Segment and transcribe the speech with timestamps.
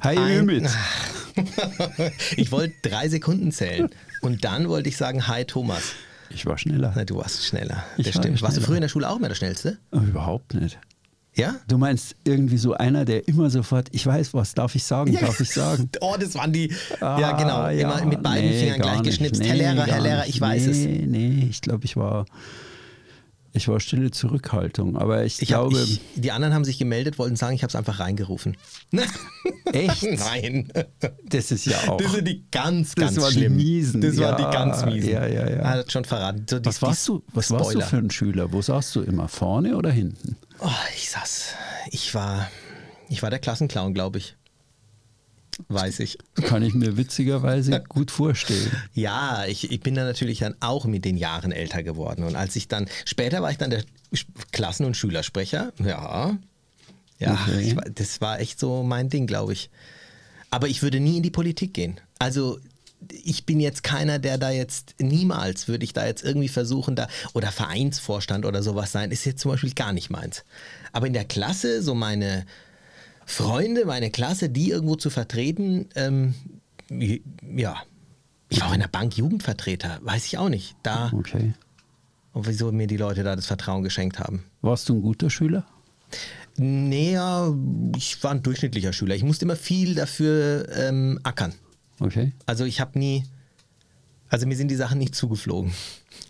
[0.00, 0.68] Hi Ein- Ümit.
[2.36, 3.88] ich wollte drei Sekunden zählen.
[4.22, 5.94] Und dann wollte ich sagen, hi Thomas.
[6.30, 6.92] Ich war schneller.
[6.94, 7.84] Na, du warst schneller.
[7.96, 8.42] Ich das war stimmt.
[8.42, 8.66] Warst du schneller.
[8.66, 9.78] früher in der Schule auch immer der Schnellste?
[9.90, 10.78] Oh, überhaupt nicht.
[11.34, 11.56] Ja?
[11.66, 15.40] Du meinst irgendwie so einer, der immer sofort, ich weiß was, darf ich sagen, darf
[15.40, 15.90] ich sagen?
[16.00, 16.72] Oh, das waren die.
[17.00, 17.66] Ah, ja, genau.
[17.68, 19.42] Immer mit beiden nee, Fingern gleich geschnipst.
[19.42, 20.78] Nee, Herr Lehrer, Herr Lehrer, ich weiß nee, es.
[20.78, 22.26] Nee, nee, ich glaube, ich war,
[23.52, 24.96] ich war stille Zurückhaltung.
[24.96, 27.68] Aber ich, Ich hab, glaube, ich, die anderen haben sich gemeldet, wollten sagen, ich habe
[27.70, 28.56] es einfach reingerufen.
[29.72, 30.72] echt, Nein.
[31.28, 31.98] das ist ja auch.
[31.98, 33.56] Das sind die ganz, Das ganz waren die schlimm.
[33.56, 34.00] Miesen.
[34.00, 35.10] Das waren Ja, die ganz miesen.
[35.10, 35.64] ja, ja, ja.
[35.68, 36.46] Hat schon verraten.
[36.48, 38.52] So die, was warst die du, was warst du für ein Schüler?
[38.52, 39.28] Wo saßt du immer?
[39.28, 40.36] Vorne oder hinten?
[40.60, 41.54] Oh, ich saß.
[41.90, 42.50] Ich war,
[43.08, 44.36] ich war der Klassenclown, glaube ich.
[45.68, 46.18] Weiß ich.
[46.34, 48.70] Kann ich mir witzigerweise gut vorstellen.
[48.94, 52.22] Ja, ich, ich bin dann natürlich dann auch mit den Jahren älter geworden.
[52.24, 53.82] Und als ich dann, später war ich dann der
[54.52, 55.72] Klassen- und Schülersprecher.
[55.84, 56.38] Ja.
[57.18, 57.60] Ja, Okay.
[57.60, 59.70] ich, das war echt so mein Ding, glaube ich.
[60.50, 62.00] Aber ich würde nie in die Politik gehen.
[62.18, 62.58] Also
[63.24, 67.08] ich bin jetzt keiner, der da jetzt, niemals würde ich da jetzt irgendwie versuchen, da,
[67.32, 70.44] oder Vereinsvorstand oder sowas sein, ist jetzt zum Beispiel gar nicht meins.
[70.92, 72.46] Aber in der Klasse, so meine
[73.30, 76.34] Freunde, meine Klasse, die irgendwo zu vertreten, ähm,
[77.54, 77.76] ja.
[78.48, 80.74] Ich war auch in der Bank Jugendvertreter, weiß ich auch nicht.
[80.82, 81.52] Da, Okay.
[82.32, 84.44] und wieso mir die Leute da das Vertrauen geschenkt haben.
[84.62, 85.66] Warst du ein guter Schüler?
[86.56, 87.54] Nee, ja,
[87.96, 89.14] ich war ein durchschnittlicher Schüler.
[89.14, 91.52] Ich musste immer viel dafür ähm, ackern.
[92.00, 92.32] Okay.
[92.46, 93.24] Also ich habe nie,
[94.30, 95.72] also mir sind die Sachen nicht zugeflogen.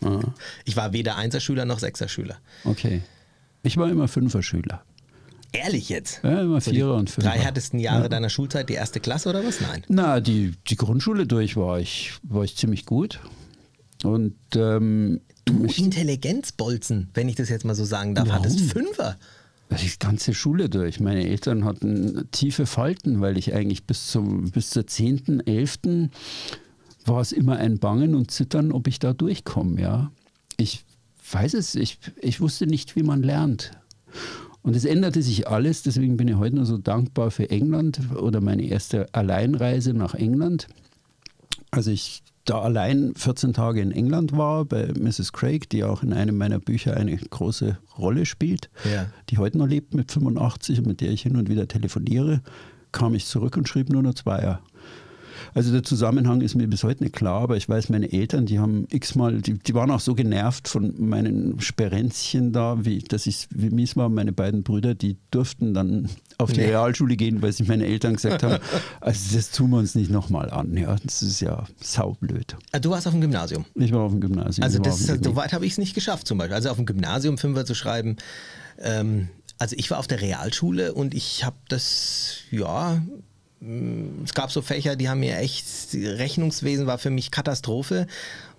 [0.05, 0.21] Ah,
[0.65, 2.39] Ich war weder Einserschüler noch Sechserschüler.
[2.65, 3.03] okay.
[3.62, 4.83] Ich war immer Fünfer-Schüler.
[5.53, 6.21] Ehrlich jetzt?
[6.23, 7.31] Ja, immer So Vierer und Fünfer.
[7.31, 9.61] Drei härtesten Jahre deiner Schulzeit, die erste Klasse oder was?
[9.61, 9.83] Nein.
[9.89, 13.21] Na, die, die Grundschule durch war ich, war ich ziemlich gut.
[14.05, 18.45] Und ähm, Du Intelligenzbolzen, wenn ich das jetzt mal so sagen darf, Warum?
[18.45, 19.17] hattest Fünfer.
[19.71, 21.01] die ganze Schule durch.
[21.01, 25.79] Meine Eltern hatten tiefe Falten, weil ich eigentlich bis, zum, bis zur 10., 11.
[27.07, 29.81] war es immer ein Bangen und Zittern, ob ich da durchkomme.
[29.81, 30.11] Ja?
[30.59, 30.84] Ich
[31.33, 33.71] weiß es, ich, ich wusste nicht, wie man lernt.
[34.63, 38.41] Und es änderte sich alles, deswegen bin ich heute nur so dankbar für England oder
[38.41, 40.67] meine erste Alleinreise nach England.
[41.71, 45.33] Als ich da allein 14 Tage in England war, bei Mrs.
[45.33, 49.07] Craig, die auch in einem meiner Bücher eine große Rolle spielt, Ja.
[49.29, 52.41] die heute noch lebt mit 85 und mit der ich hin und wieder telefoniere,
[52.91, 54.61] kam ich zurück und schrieb nur noch Zweier.
[55.54, 58.59] Also der Zusammenhang ist mir bis heute nicht klar, aber ich weiß, meine Eltern, die
[58.59, 63.48] haben x-mal, die, die waren auch so genervt von meinen Sperenzchen da, wie dass ich
[63.50, 64.09] wie mies war.
[64.09, 66.66] Meine beiden Brüder, die durften dann auf die Nee.
[66.66, 68.59] Realschule gehen, weil sich meine Eltern gesagt haben,
[69.00, 70.76] also das tun wir uns nicht nochmal an.
[70.76, 72.56] Ja, das ist ja saublöd.
[72.72, 73.65] Ah, Du warst auf dem Gymnasium.
[73.75, 74.62] Ich war auf dem Gymnasium.
[74.65, 76.54] Also das, so weit habe ich es nicht geschafft zum Beispiel.
[76.54, 78.16] Also auf dem Gymnasium Fünfer zu schreiben.
[78.78, 79.28] Ähm,
[79.59, 83.03] also ich war auf der Realschule und ich habe das, ja,
[84.25, 88.07] es gab so Fächer, die haben mir echt, Rechnungswesen war für mich Katastrophe.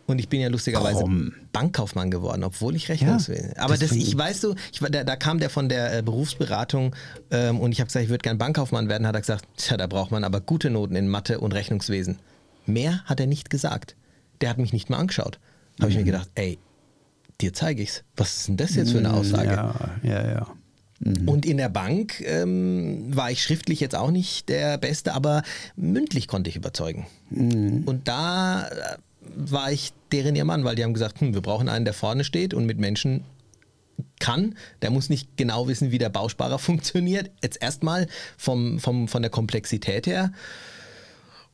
[0.07, 1.33] Und ich bin ja lustigerweise Komm.
[1.53, 3.53] Bankkaufmann geworden, obwohl ich Rechnungswesen.
[3.57, 6.01] Aber das das, ich ich- weißt du, ich, da, da kam der von der äh,
[6.01, 6.95] Berufsberatung
[7.29, 9.05] ähm, und ich habe gesagt, ich würde gern Bankkaufmann werden.
[9.05, 12.17] Hat er gesagt, tja, da braucht man aber gute Noten in Mathe und Rechnungswesen.
[12.65, 13.95] Mehr hat er nicht gesagt.
[14.41, 15.37] Der hat mich nicht mal angeschaut.
[15.79, 16.01] Habe ich Mhm.
[16.01, 16.57] mir gedacht, ey,
[17.39, 18.03] dir zeige ich's.
[18.17, 19.51] Was ist denn das jetzt für eine Aussage?
[19.51, 20.47] Ja, ja, ja.
[21.01, 25.43] Und in der Bank ähm, war ich schriftlich jetzt auch nicht der Beste, aber
[25.77, 27.07] mündlich konnte ich überzeugen.
[27.85, 28.97] Und da äh,
[29.35, 32.25] war ich deren ihr Mann, weil die haben gesagt, hm, wir brauchen einen, der vorne
[32.25, 33.23] steht und mit Menschen
[34.19, 34.55] kann.
[34.81, 37.31] Der muss nicht genau wissen, wie der Bausparer funktioniert.
[37.41, 40.33] Jetzt erstmal vom, vom, von der Komplexität her.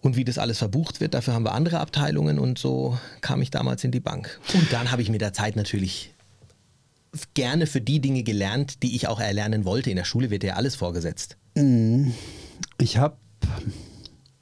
[0.02, 3.50] Und wie das alles verbucht wird, dafür haben wir andere Abteilungen und so kam ich
[3.50, 4.40] damals in die Bank.
[4.54, 6.15] Und dann habe ich mit der Zeit natürlich
[7.34, 9.90] gerne für die Dinge gelernt, die ich auch erlernen wollte.
[9.90, 11.38] In der Schule wird ja alles vorgesetzt.
[12.78, 13.18] Ich habe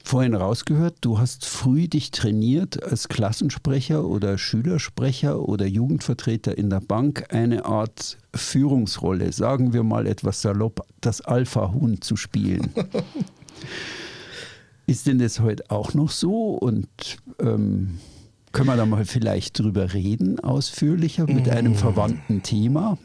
[0.03, 6.81] vorhin rausgehört, du hast früh dich trainiert als Klassensprecher oder Schülersprecher oder Jugendvertreter in der
[6.81, 12.73] Bank eine Art Führungsrolle, sagen wir mal etwas salopp, das Alpha-Huhn zu spielen.
[14.85, 16.51] Ist denn das heute auch noch so?
[16.51, 16.89] Und
[17.39, 17.99] ähm,
[18.53, 22.97] können wir da mal vielleicht drüber reden, ausführlicher, mit einem verwandten Thema?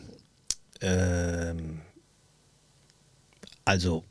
[0.81, 1.81] Ähm,
[3.65, 4.05] also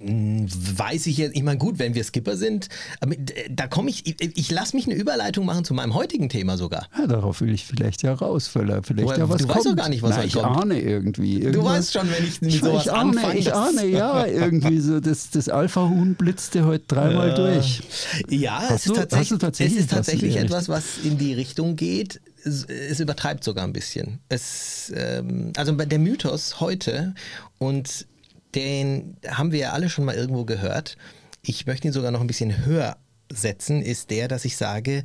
[0.00, 2.68] weiß ich jetzt, ich meine gut, wenn wir Skipper sind,
[3.00, 3.16] äh,
[3.50, 6.88] da komme ich, ich, ich lasse mich eine Überleitung machen zu meinem heutigen Thema sogar.
[6.98, 9.56] Ja, darauf will ich vielleicht ja raus, da vielleicht Woher- ja was du kommt.
[9.58, 10.56] weißt doch gar nicht, was heute ich kommt.
[10.56, 11.40] ahne irgendwie.
[11.40, 13.38] Du Irgendwas- weißt schon, wenn ich mit ich, sowas ich ahne, anfange.
[13.38, 17.82] ich ahne, ja, irgendwie so, das, das Alpha-Huhn blitzte heute dreimal durch.
[18.30, 21.34] Ja, Hast es du- ist tatsächlich, du tatsächlich es ist tatsächlich etwas, was in die
[21.34, 22.20] Richtung geht.
[22.42, 24.20] Es, es übertreibt sogar ein bisschen.
[24.30, 27.14] Es, ähm, also der Mythos heute
[27.58, 28.06] und
[28.54, 30.96] den haben wir ja alle schon mal irgendwo gehört.
[31.42, 32.96] Ich möchte ihn sogar noch ein bisschen höher
[33.30, 35.04] setzen, ist der, dass ich sage,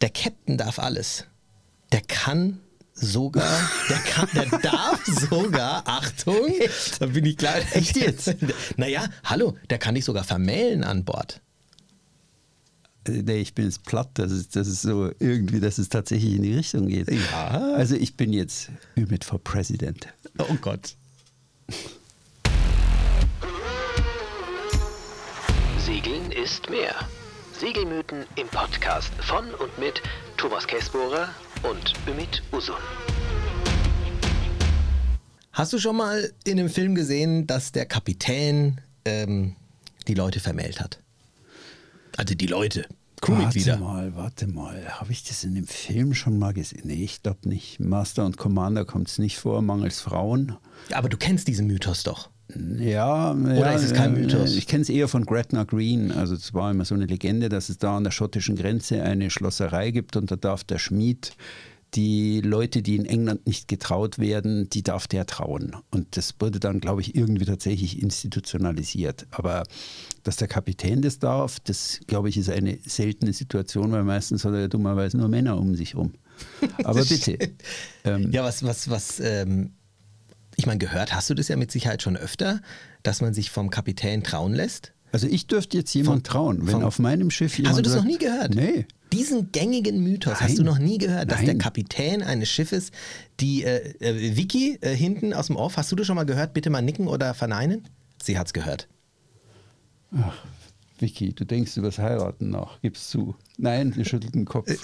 [0.00, 1.24] der Captain darf alles.
[1.92, 2.60] Der kann
[2.94, 6.52] sogar, der, kann, der darf sogar, Achtung,
[6.98, 7.56] da bin ich klar.
[7.72, 8.34] Echt jetzt?
[8.76, 11.40] Naja, hallo, der kann dich sogar vermählen an Bord.
[13.06, 16.34] Äh, nee, ich bin jetzt platt, dass es, dass es so irgendwie, dass es tatsächlich
[16.34, 17.10] in die Richtung geht.
[17.10, 17.74] Ja.
[17.74, 20.08] Also ich bin jetzt Ümit for President.
[20.38, 20.96] Oh Gott.
[25.90, 26.94] Segeln ist mehr.
[27.58, 30.00] Segelmythen im Podcast von und mit
[30.36, 31.30] Thomas Kessbohrer
[31.64, 32.76] und Ümit Usun.
[35.50, 39.56] Hast du schon mal in einem Film gesehen, dass der Kapitän ähm,
[40.06, 41.00] die Leute vermählt hat?
[42.16, 42.86] Also die Leute,
[43.20, 43.80] Crewmitglieder.
[43.80, 45.00] Warte mal, warte mal.
[45.00, 46.82] Habe ich das in dem Film schon mal gesehen?
[46.84, 47.80] Nee, ich glaube nicht.
[47.80, 50.56] Master und Commander kommt es nicht vor, mangels Frauen.
[50.88, 52.30] Ja, aber du kennst diesen Mythos doch.
[52.78, 54.56] Ja, Oder ja, ist es kein äh, Mythos?
[54.56, 56.12] Ich kenne es eher von Gretna Green.
[56.12, 59.30] Also es war immer so eine Legende, dass es da an der schottischen Grenze eine
[59.30, 61.32] Schlosserei gibt und da darf der Schmied
[61.94, 65.76] die Leute, die in England nicht getraut werden, die darf der trauen.
[65.90, 69.26] Und das wurde dann, glaube ich, irgendwie tatsächlich institutionalisiert.
[69.30, 69.64] Aber
[70.22, 74.52] dass der Kapitän das darf, das, glaube ich, ist eine seltene Situation, weil meistens hat
[74.52, 76.12] er ja dummerweise nur Männer um sich rum.
[76.84, 77.38] Aber bitte.
[78.04, 79.72] Ähm, Ja, was, was, was, ähm,
[80.56, 82.60] ich meine, gehört hast du das ja mit Sicherheit schon öfter,
[83.02, 84.92] dass man sich vom Kapitän trauen lässt?
[85.12, 87.82] Also ich dürfte jetzt jemand Von- trauen, wenn von- auf meinem Schiff jemand Hast du
[87.82, 88.54] das sagt, noch nie gehört?
[88.54, 88.86] Nee.
[89.12, 90.48] Diesen gängigen Mythos Nein.
[90.48, 91.46] hast du noch nie gehört, dass Nein.
[91.46, 92.92] der Kapitän eines Schiffes,
[93.40, 96.54] die äh, äh, Vicky äh, hinten aus dem Off, hast du das schon mal gehört?
[96.54, 97.88] Bitte mal nicken oder verneinen?
[98.22, 98.86] Sie hat's gehört.
[101.00, 103.34] Vicky, du denkst über das Heiraten nach, gib's zu.
[103.58, 104.70] Nein, sie schüttelt den Kopf.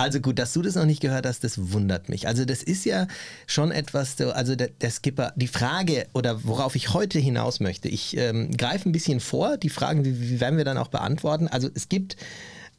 [0.00, 2.28] Also gut, dass du das noch nicht gehört hast, das wundert mich.
[2.28, 3.08] Also das ist ja
[3.48, 7.88] schon etwas, so- also der, der Skipper, die Frage oder worauf ich heute hinaus möchte,
[7.88, 11.48] ich ähm, greife ein bisschen vor, die Fragen, wie, wie werden wir dann auch beantworten.
[11.48, 12.16] Also es gibt,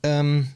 [0.01, 0.47] ähm,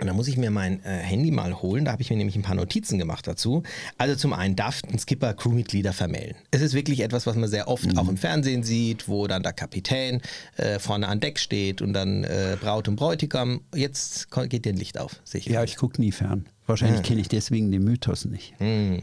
[0.00, 2.36] und da muss ich mir mein äh, Handy mal holen, da habe ich mir nämlich
[2.36, 3.62] ein paar Notizen gemacht dazu.
[3.98, 6.36] Also zum einen darf ein Skipper Crewmitglieder vermählen.
[6.50, 9.52] Es ist wirklich etwas, was man sehr oft auch im Fernsehen sieht, wo dann der
[9.52, 10.20] Kapitän
[10.56, 13.62] äh, vorne an Deck steht und dann äh, Braut und Bräutigam.
[13.74, 15.46] Jetzt geht dir ein Licht auf, sehe ich.
[15.46, 16.46] Ja, ich gucke nie fern.
[16.66, 18.54] Wahrscheinlich kenne ich deswegen den Mythos nicht.
[18.58, 19.00] Hm.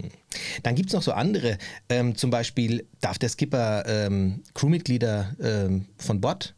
[0.63, 1.57] Dann gibt es noch so andere.
[1.87, 6.55] Ähm, zum Beispiel darf der Skipper ähm, Crewmitglieder ähm, von Bord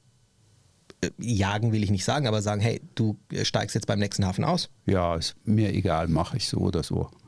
[1.20, 4.44] jagen, will ich nicht sagen, aber sagen, hey, du äh, steigst jetzt beim nächsten Hafen
[4.44, 4.70] aus.
[4.86, 7.10] Ja, ist mir egal, mache ich so oder so.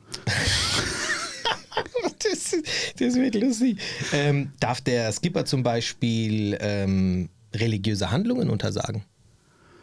[2.20, 2.54] Das,
[2.98, 3.78] das wird lustig.
[4.12, 9.04] Ähm, darf der Skipper zum Beispiel ähm, religiöse Handlungen untersagen?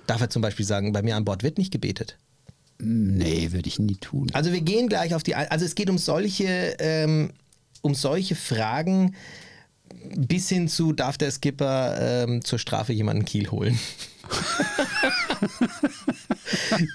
[0.06, 2.18] Darf er zum Beispiel sagen, bei mir an Bord wird nicht gebetet?
[2.78, 4.30] Nee, würde ich nie tun.
[4.34, 7.32] Also wir gehen gleich auf die, also es geht um solche, ähm,
[7.82, 9.16] um solche Fragen
[10.16, 13.80] bis hin zu, darf der Skipper ähm, zur Strafe jemanden Kiel holen?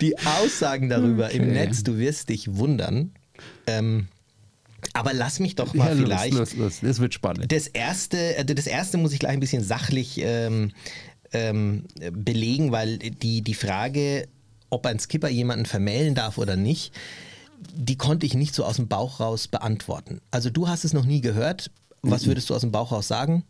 [0.00, 1.52] die Aussagen darüber im Okay.
[1.52, 3.12] Netz, du wirst dich wundern.
[3.66, 4.08] Ähm,
[4.92, 6.80] aber lass mich doch mal ja, vielleicht Los, los, los.
[6.82, 7.52] Das wird spannend.
[7.52, 10.72] das erste, äh, das erste muss ich gleich ein bisschen sachlich ähm,
[11.32, 14.26] ähm, belegen, weil die, die Frage,
[14.70, 16.92] ob ein Skipper jemanden vermählen darf oder nicht,
[17.74, 20.20] die konnte ich nicht so aus dem Bauch raus beantworten.
[20.30, 21.70] Also du hast es noch nie gehört.
[22.02, 23.44] Was würdest du aus dem Bauch raus sagen?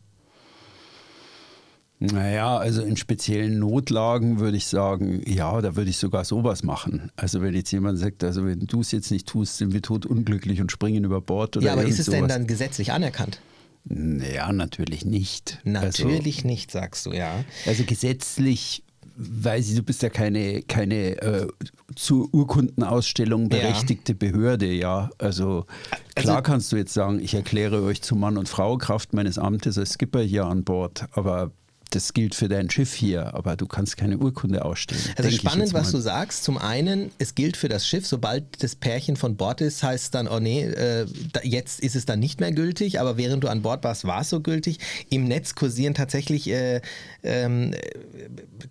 [2.02, 7.12] Naja, also in speziellen Notlagen würde ich sagen, ja, da würde ich sogar sowas machen.
[7.14, 10.07] Also wenn jetzt jemand sagt, also wenn du es jetzt nicht tust, sind wir tot
[10.07, 12.28] unglücklich und springen über Bord oder ja, aber ist es denn sowas.
[12.28, 13.40] dann gesetzlich anerkannt?
[13.85, 15.59] Naja, natürlich nicht.
[15.64, 17.33] Natürlich nicht, sagst du, ja.
[17.66, 18.83] Also, also gesetzlich
[19.23, 21.47] weiß ich, du bist ja keine, keine äh,
[21.95, 23.49] zur Urkundenausstellung Ja.
[23.59, 25.11] berechtigte Behörde, ja.
[25.19, 25.67] Also
[26.15, 29.39] klar Also- kannst du jetzt sagen, ich erkläre euch zu Mann und Frau Kraft meines
[29.39, 31.50] Amtes als Skipper hier an Bord, aber
[31.90, 35.02] das gilt für dein Schiff hier, aber du kannst keine Urkunde ausstellen.
[35.16, 36.44] Also spannend, was du sagst.
[36.44, 40.11] Zum einen, es gilt für das Schiff, sobald das Pärchen von Bord ist, heißt es
[40.11, 43.49] dann, oh nee, äh, da, jetzt ist es dann nicht mehr gültig, aber während du
[43.49, 44.78] an Bord warst, war es so gültig.
[45.11, 46.80] Im Netz kursieren tatsächlich äh,
[47.23, 47.70] äh,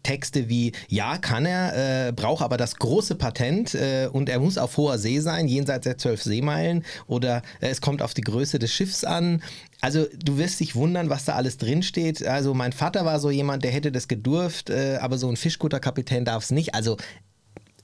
[0.03, 4.57] Texte wie, ja, kann er, äh, braucht aber das große Patent äh, und er muss
[4.57, 8.59] auf hoher See sein, jenseits der zwölf Seemeilen oder äh, es kommt auf die Größe
[8.59, 9.41] des Schiffs an.
[9.81, 12.25] Also du wirst dich wundern, was da alles drinsteht.
[12.25, 16.25] Also mein Vater war so jemand, der hätte das gedurft, äh, aber so ein Fischkutterkapitän
[16.25, 16.75] darf es nicht.
[16.75, 16.97] Also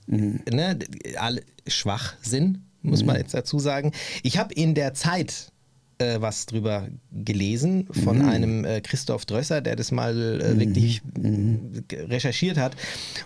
[0.06, 0.78] ne,
[1.16, 3.92] alle, Schwachsinn, muss man jetzt dazu sagen.
[4.22, 5.50] Ich habe in der Zeit
[5.98, 12.02] äh, was drüber gelesen von einem äh, Christoph Drösser, der das mal äh, wirklich äh,
[12.02, 12.76] recherchiert hat.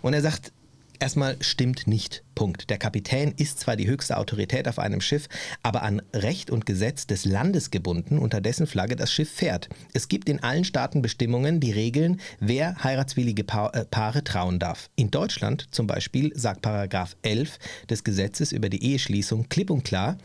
[0.02, 0.52] Und er sagt,
[1.00, 2.23] erstmal stimmt nicht.
[2.35, 2.71] Punkt.
[2.71, 5.28] Der Kapitän ist zwar die höchste Autorität auf einem Schiff,
[5.62, 9.69] aber an Recht und Gesetz des Landes gebunden, unter dessen Flagge das Schiff fährt.
[9.92, 14.88] Es gibt in allen Staaten Bestimmungen, die regeln, wer heiratswillige pa äh, Paare trauen darf.
[14.97, 20.16] In Deutschland zum Beispiel sagt Paragraph 11 des Gesetzes über die Eheschließung klipp und klar,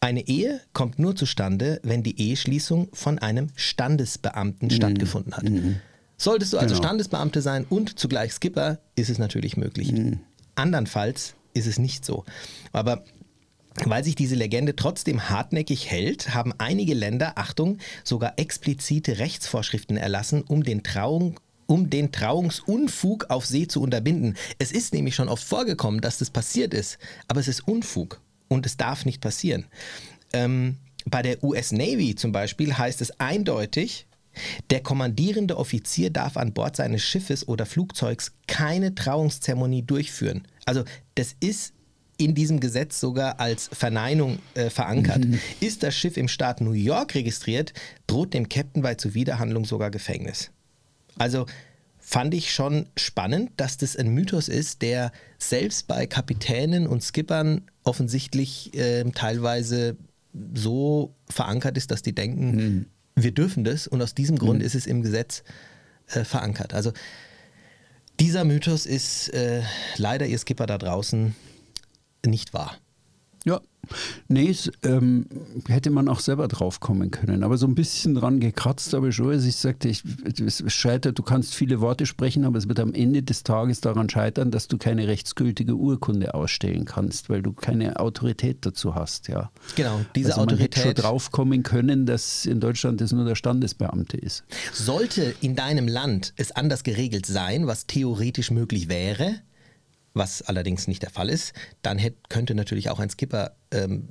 [0.00, 4.72] eine Ehe kommt nur zustande, wenn die Eheschließung von einem Standesbeamten mhm.
[4.72, 5.44] stattgefunden hat.
[5.44, 5.80] Mhm.
[6.18, 6.86] Solltest du also genau.
[6.86, 9.92] Standesbeamte sein und zugleich Skipper, ist es natürlich möglich.
[9.92, 10.20] Mhm.
[10.56, 12.24] Andernfalls ist es nicht so.
[12.72, 13.04] Aber
[13.84, 20.42] weil sich diese Legende trotzdem hartnäckig hält, haben einige Länder, Achtung, sogar explizite Rechtsvorschriften erlassen,
[20.42, 21.38] um den Trauung
[21.70, 24.38] um den Trauungsunfug auf See zu unterbinden.
[24.58, 26.98] Es ist nämlich schon oft vorgekommen, dass das passiert ist,
[27.28, 29.66] aber es ist Unfug und es darf nicht passieren.
[30.32, 34.07] Ähm, bei der US Navy zum Beispiel heißt es eindeutig,
[34.70, 40.46] der kommandierende Offizier darf an Bord seines Schiffes oder Flugzeugs keine Trauungszeremonie durchführen.
[40.64, 41.74] Also das ist
[42.18, 45.24] in diesem Gesetz sogar als Verneinung äh, verankert.
[45.24, 45.38] Mhm.
[45.60, 47.72] Ist das Schiff im Staat New York registriert,
[48.06, 50.50] droht dem Captain bei Zuwiderhandlung sogar Gefängnis.
[51.16, 51.46] Also
[51.98, 57.62] fand ich schon spannend, dass das ein Mythos ist, der selbst bei Kapitänen und Skippern
[57.84, 59.96] offensichtlich äh, teilweise
[60.54, 62.86] so verankert ist, dass die denken, mhm.
[63.22, 64.64] Wir dürfen das und aus diesem Grund mhm.
[64.64, 65.42] ist es im Gesetz
[66.08, 66.74] äh, verankert.
[66.74, 66.92] Also
[68.20, 69.62] dieser Mythos ist äh,
[69.96, 71.34] leider, ihr Skipper da draußen,
[72.26, 72.76] nicht wahr.
[73.44, 73.60] Ja,
[74.28, 75.26] nee, es, ähm,
[75.66, 77.42] hätte man auch selber drauf kommen können.
[77.42, 79.30] Aber so ein bisschen dran gekratzt habe ich schon.
[79.30, 80.02] Also ich sagte, ich,
[80.44, 84.08] es scheitert, du kannst viele Worte sprechen, aber es wird am Ende des Tages daran
[84.08, 89.28] scheitern, dass du keine rechtsgültige Urkunde ausstellen kannst, weil du keine Autorität dazu hast.
[89.28, 89.50] Ja.
[89.76, 90.76] Genau, diese also man Autorität.
[90.76, 94.44] Hätte schon drauf kommen können, dass in Deutschland das nur der Standesbeamte ist.
[94.72, 99.36] Sollte in deinem Land es anders geregelt sein, was theoretisch möglich wäre,
[100.18, 104.08] was allerdings nicht der Fall ist, dann hätte, könnte natürlich auch ein Skipper ähm,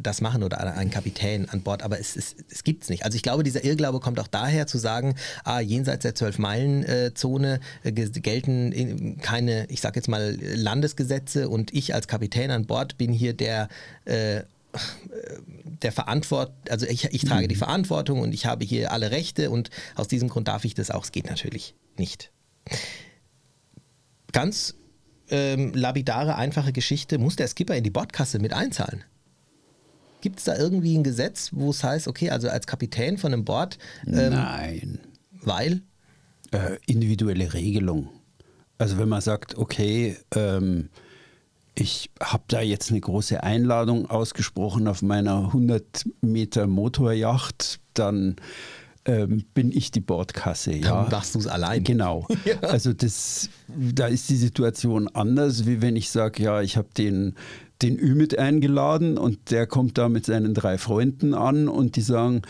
[0.00, 3.04] das machen oder ein Kapitän an Bord, aber es, es, es gibt es nicht.
[3.04, 5.14] Also ich glaube, dieser Irrglaube kommt auch daher zu sagen,
[5.44, 12.06] ah, jenseits der 12-Meilen-Zone äh, gelten keine, ich sage jetzt mal, Landesgesetze und ich als
[12.08, 13.68] Kapitän an Bord bin hier der
[14.04, 14.42] äh,
[15.82, 17.48] der Verantwort, also ich, ich trage mhm.
[17.48, 20.90] die Verantwortung und ich habe hier alle Rechte und aus diesem Grund darf ich das
[20.90, 21.04] auch.
[21.04, 22.30] Es geht natürlich nicht.
[24.32, 24.74] Ganz
[25.30, 29.04] ähm, labidare, einfache Geschichte, muss der Skipper in die Bordkasse mit einzahlen?
[30.20, 33.44] Gibt es da irgendwie ein Gesetz, wo es heißt, okay, also als Kapitän von einem
[33.44, 33.78] Bord.
[34.06, 34.98] Ähm, Nein.
[35.42, 35.82] Weil?
[36.50, 38.08] Äh, individuelle Regelung.
[38.78, 40.88] Also wenn man sagt, okay, ähm,
[41.74, 48.36] ich habe da jetzt eine große Einladung ausgesprochen auf meiner 100 Meter Motorjacht, dann
[49.08, 50.74] ähm, bin ich die Bordkasse.
[50.74, 51.02] Ja.
[51.02, 51.82] Dann machst du es allein.
[51.82, 52.28] Genau.
[52.44, 52.60] ja.
[52.60, 57.34] Also das, da ist die Situation anders, wie wenn ich sage, ja, ich habe den,
[57.80, 62.42] den Ümit eingeladen und der kommt da mit seinen drei Freunden an und die sagen,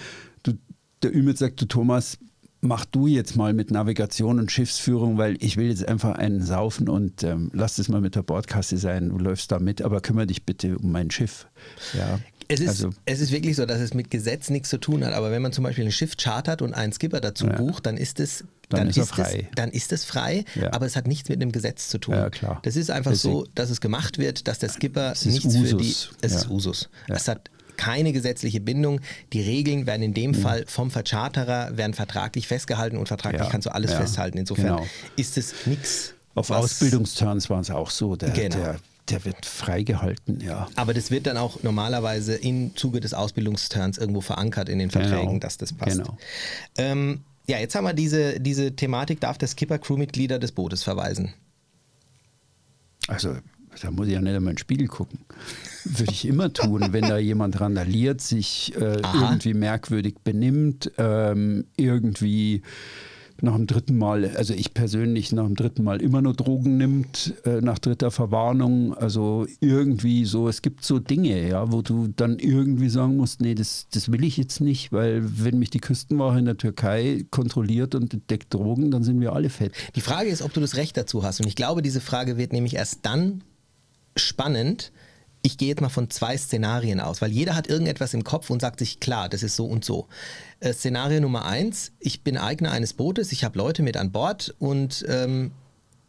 [0.43, 0.53] du,
[1.03, 2.19] der Ümit sagt, du Thomas,
[2.61, 6.89] mach du jetzt mal mit Navigation und Schiffsführung, weil ich will jetzt einfach einen saufen
[6.89, 9.11] und ähm, lass das mal mit der Bordkasse sein.
[9.11, 11.47] Du läufst da mit, aber kümmere dich bitte um mein Schiff.
[11.97, 12.19] Ja.
[12.51, 15.13] Es ist, also, es ist wirklich so, dass es mit Gesetz nichts zu tun hat.
[15.13, 17.53] Aber wenn man zum Beispiel ein Schiff chartert und einen Skipper dazu ja.
[17.53, 19.47] bucht, dann ist es dann, dann ist, ist frei.
[19.51, 20.73] Es, dann ist es frei, ja.
[20.73, 22.15] aber es hat nichts mit einem Gesetz zu tun.
[22.15, 22.61] Ja, klar.
[22.63, 23.35] Das ist einfach Deswegen.
[23.35, 25.71] so, dass es gemacht wird, dass der Skipper nichts Usus.
[25.71, 25.95] für die.
[26.23, 26.89] Es ist Usus.
[27.09, 29.01] Es hat keine gesetzliche Bindung.
[29.33, 30.37] Die Regeln werden in dem mhm.
[30.37, 34.39] Fall vom Vercharterer, werden vertraglich festgehalten und vertraglich kannst du alles festhalten.
[34.39, 34.87] Insofern genau.
[35.17, 36.15] ist es nichts.
[36.35, 38.17] Auf Ausbildungsterms war es auch so.
[38.17, 38.57] Der, genau.
[38.57, 38.77] der
[39.11, 40.69] der wird freigehalten, ja.
[40.77, 45.27] Aber das wird dann auch normalerweise im Zuge des Ausbildungsturns irgendwo verankert in den Verträgen,
[45.27, 45.39] genau.
[45.41, 45.99] dass das passt.
[45.99, 46.17] Genau.
[46.77, 51.33] Ähm, ja, jetzt haben wir diese, diese Thematik, darf der Skipper Crewmitglieder des Bootes verweisen?
[53.07, 53.37] Also,
[53.81, 55.21] da muss ich ja nicht einmal in den Spiegel gucken.
[55.85, 62.63] Würde ich immer tun, wenn da jemand randaliert, sich äh, irgendwie merkwürdig benimmt, ähm, irgendwie
[63.41, 67.35] nach dem dritten Mal, also ich persönlich nach dem dritten Mal immer nur Drogen nimmt,
[67.45, 68.95] äh, nach dritter Verwarnung.
[68.95, 73.55] Also irgendwie so, es gibt so Dinge, ja, wo du dann irgendwie sagen musst, nee,
[73.55, 77.95] das, das will ich jetzt nicht, weil wenn mich die Küstenwache in der Türkei kontrolliert
[77.95, 79.73] und entdeckt Drogen, dann sind wir alle fett.
[79.95, 81.41] Die Frage ist, ob du das Recht dazu hast.
[81.41, 83.45] Und ich glaube, diese Frage wird nämlich erst dann
[84.17, 84.91] spannend,
[85.43, 88.61] ich gehe jetzt mal von zwei Szenarien aus, weil jeder hat irgendetwas im Kopf und
[88.61, 90.09] sagt sich, klar, das ist so und so.
[90.61, 94.55] Äh, Szenario Nummer eins, ich bin Eigner eines Bootes, ich habe Leute mit an Bord
[94.59, 95.53] und, ähm,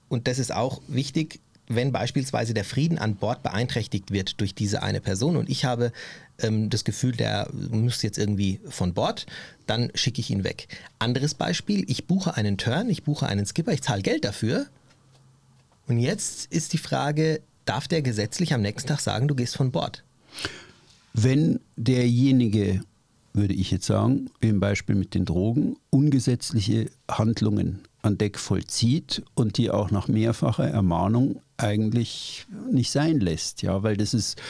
[0.09, 4.81] und das ist auch wichtig, wenn beispielsweise der Frieden an Bord beeinträchtigt wird durch diese
[4.81, 5.91] eine Person und ich habe
[6.39, 9.27] ähm, das Gefühl, der muss jetzt irgendwie von Bord,
[9.67, 10.67] dann schicke ich ihn weg.
[10.97, 14.65] Anderes Beispiel, ich buche einen Turn, ich buche einen Skipper, ich zahle Geld dafür
[15.87, 19.71] Und jetzt ist die Frage, darf der gesetzlich am nächsten Tag sagen, du gehst von
[19.71, 20.03] Bord?
[21.13, 22.81] Wenn derjenige,
[23.33, 29.57] würde ich jetzt sagen, im Beispiel mit den Drogen, ungesetzliche Handlungen an Deck vollzieht und
[29.57, 34.41] die auch nach mehrfacher Ermahnung eigentlich nicht sein lässt, ja, weil das ist,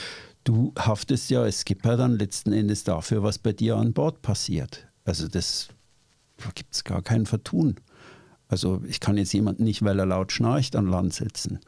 [0.44, 4.86] du haftest ja als Skipper dann letzten Endes dafür, was bei dir an Bord passiert.
[5.04, 5.68] Also das
[6.40, 7.76] da gibt es gar kein Vertun.
[8.48, 11.60] Also ich kann jetzt jemanden nicht, weil er laut schnarcht, an Land setzen.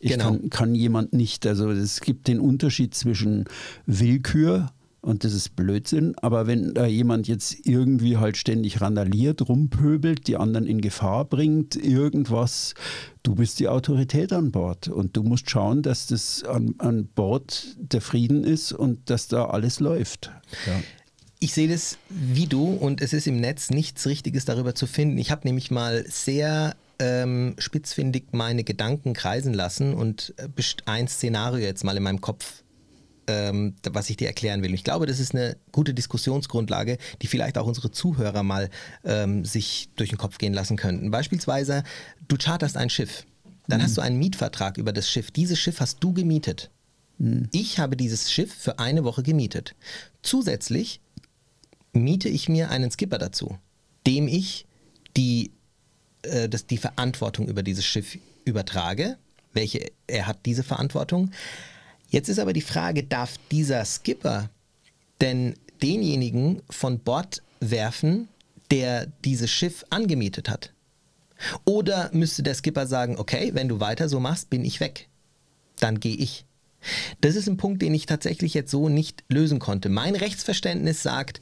[0.00, 0.24] Ich genau.
[0.24, 3.44] kann, kann jemand nicht, also es gibt den Unterschied zwischen
[3.86, 4.70] Willkür
[5.06, 10.36] und das ist Blödsinn, aber wenn da jemand jetzt irgendwie halt ständig randaliert, rumpöbelt, die
[10.36, 12.74] anderen in Gefahr bringt, irgendwas,
[13.22, 17.76] du bist die Autorität an Bord und du musst schauen, dass das an, an Bord
[17.78, 20.32] der Frieden ist und dass da alles läuft.
[20.66, 20.82] Ja.
[21.38, 25.18] Ich sehe das wie du und es ist im Netz nichts Richtiges darüber zu finden.
[25.18, 30.48] Ich habe nämlich mal sehr ähm, spitzfindig meine Gedanken kreisen lassen und äh,
[30.86, 32.62] ein Szenario jetzt mal in meinem Kopf,
[33.26, 34.72] ähm, was ich dir erklären will.
[34.72, 38.70] ich glaube, das ist eine gute Diskussionsgrundlage, die vielleicht auch unsere Zuhörer mal
[39.04, 41.10] ähm, sich durch den Kopf gehen lassen könnten.
[41.10, 41.82] Beispielsweise,
[42.28, 43.26] du charterst ein Schiff.
[43.68, 43.84] Dann mhm.
[43.84, 45.30] hast du einen Mietvertrag über das Schiff.
[45.30, 46.70] Dieses Schiff hast du gemietet.
[47.18, 47.48] Mhm.
[47.52, 49.74] Ich habe dieses Schiff für eine Woche gemietet.
[50.22, 51.00] Zusätzlich
[51.92, 53.58] miete ich mir einen Skipper dazu,
[54.06, 54.66] dem ich
[55.16, 55.52] die,
[56.26, 59.16] äh, die Verantwortung über dieses Schiff übertrage.
[59.52, 61.30] Welche, er hat diese Verantwortung.
[62.08, 64.50] Jetzt ist aber die Frage, darf dieser Skipper
[65.20, 68.28] denn denjenigen von Bord werfen,
[68.70, 70.72] der dieses Schiff angemietet hat?
[71.64, 75.08] Oder müsste der Skipper sagen, okay, wenn du weiter so machst, bin ich weg.
[75.80, 76.46] Dann gehe ich.
[77.20, 79.88] Das ist ein Punkt, den ich tatsächlich jetzt so nicht lösen konnte.
[79.88, 81.40] Mein Rechtsverständnis sagt,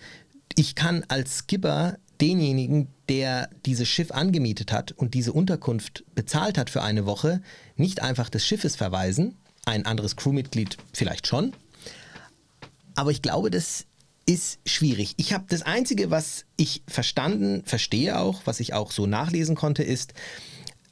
[0.57, 6.71] ich kann als Skipper denjenigen, der dieses Schiff angemietet hat und diese Unterkunft bezahlt hat
[6.71, 7.43] für eine Woche,
[7.77, 11.53] nicht einfach des Schiffes verweisen, ein anderes Crewmitglied vielleicht schon.
[12.95, 13.87] Aber ich glaube, das
[14.27, 15.15] ist schwierig.
[15.17, 19.83] Ich habe das Einzige, was ich verstanden, verstehe auch, was ich auch so nachlesen konnte,
[19.83, 20.15] ist,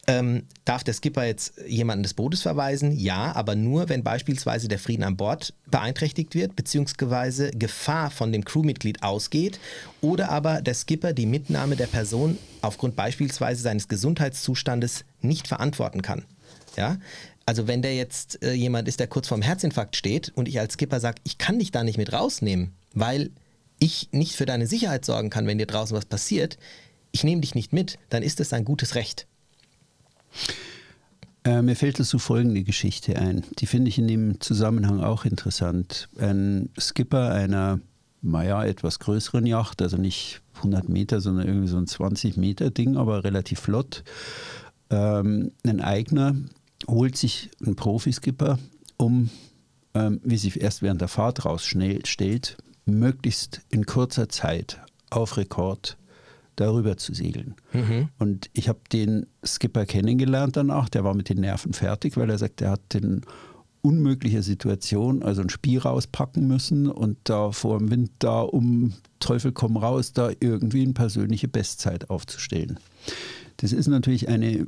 [0.09, 2.93] ähm, darf der Skipper jetzt jemanden des Bootes verweisen?
[2.99, 8.45] Ja, aber nur, wenn beispielsweise der Frieden an Bord beeinträchtigt wird, beziehungsweise Gefahr von dem
[8.45, 9.61] Crewmitglied ausgeht
[10.01, 16.25] oder aber der Skipper die Mitnahme der Person aufgrund beispielsweise seines Gesundheitszustandes nicht verantworten kann.
[16.77, 16.99] Ja?
[17.47, 20.75] Also wenn der jetzt äh, jemand ist, der kurz vorm Herzinfarkt steht und ich als
[20.75, 23.31] Skipper sage, ich kann dich da nicht mit rausnehmen, weil
[23.79, 26.59] ich nicht für deine Sicherheit sorgen kann, wenn dir draußen was passiert,
[27.13, 29.27] ich nehme dich nicht mit, dann ist das ein gutes Recht.
[31.45, 33.43] Äh, mir fällt dazu folgende Geschichte ein.
[33.59, 36.09] Die finde ich in dem Zusammenhang auch interessant.
[36.19, 37.81] Ein Skipper einer,
[38.21, 42.97] naja, etwas größeren Yacht, also nicht 100 Meter, sondern irgendwie so ein 20 Meter Ding,
[42.97, 44.05] aber relativ flott.
[44.91, 46.37] Ähm, ein Eigner
[46.87, 48.59] holt sich einen Profiskipper,
[48.97, 49.31] um,
[49.95, 55.97] ähm, wie sich erst während der Fahrt rausstellt, möglichst in kurzer Zeit auf Rekord
[56.57, 57.55] darüber zu segeln.
[57.73, 58.09] Mhm.
[58.19, 62.39] Und ich habe den Skipper kennengelernt danach, der war mit den Nerven fertig, weil er
[62.39, 63.23] sagt, er hat in
[63.83, 69.53] unmöglicher Situation, also ein Spiel rauspacken müssen und da vor dem Wind da um Teufel
[69.53, 72.79] komm raus, da irgendwie eine persönliche Bestzeit aufzustellen.
[73.57, 74.67] Das ist natürlich eine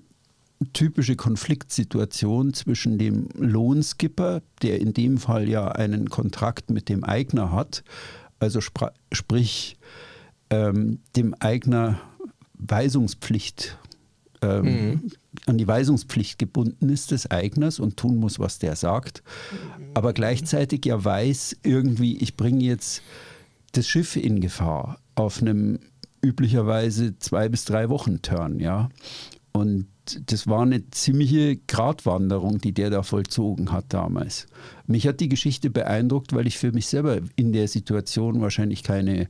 [0.73, 7.53] typische Konfliktsituation zwischen dem Lohnskipper, der in dem Fall ja einen Kontrakt mit dem Eigner
[7.53, 7.85] hat,
[8.41, 9.77] also sprich
[10.51, 12.01] ähm, dem Eigner
[12.55, 13.77] Weisungspflicht
[14.43, 15.11] ähm, mhm.
[15.47, 19.23] an die Weisungspflicht gebunden ist des Eigners und tun muss, was der sagt,
[19.95, 23.03] aber gleichzeitig ja weiß, irgendwie, ich bringe jetzt
[23.73, 25.79] das Schiff in Gefahr auf einem
[26.23, 28.89] üblicherweise zwei bis drei Wochen Turn, ja.
[29.53, 29.87] Und
[30.27, 34.47] das war eine ziemliche Gratwanderung, die der da vollzogen hat damals.
[34.87, 39.29] Mich hat die Geschichte beeindruckt, weil ich für mich selber in der Situation wahrscheinlich keine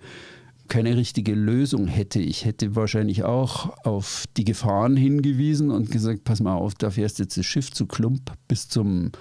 [0.69, 2.21] keine richtige Lösung hätte.
[2.21, 7.19] Ich hätte wahrscheinlich auch auf die Gefahren hingewiesen und gesagt, pass mal auf, da fährst
[7.19, 9.13] jetzt das Schiff zu Klump bis zum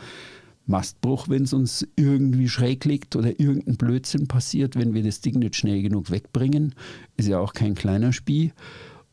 [0.65, 5.39] Mastbruch, wenn es uns irgendwie schräg liegt oder irgendein Blödsinn passiert, wenn wir das Ding
[5.39, 6.73] nicht schnell genug wegbringen.
[7.17, 8.53] Ist ja auch kein kleiner Spie.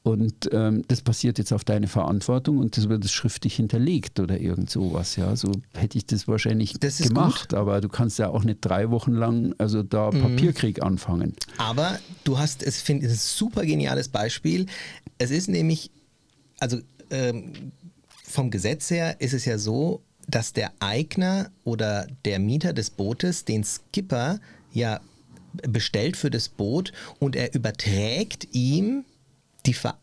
[0.02, 4.70] Und ähm, das passiert jetzt auf deine Verantwortung und das wird schriftlich hinterlegt oder irgend
[4.70, 5.16] sowas.
[5.16, 7.58] Ja, so hätte ich das wahrscheinlich das gemacht, gut.
[7.58, 10.22] aber du kannst ja auch nicht drei Wochen lang also da mhm.
[10.22, 11.34] Papierkrieg anfangen.
[11.58, 14.66] Aber du hast, es finde ich ein super geniales Beispiel.
[15.18, 15.90] Es ist nämlich,
[16.60, 16.78] also
[17.10, 17.72] ähm,
[18.24, 23.44] vom Gesetz her ist es ja so, dass der Eigner oder der Mieter des Bootes
[23.44, 24.40] den Skipper
[24.72, 25.00] ja
[25.68, 29.04] bestellt für das Boot und er überträgt ihm
[29.66, 29.98] die Ver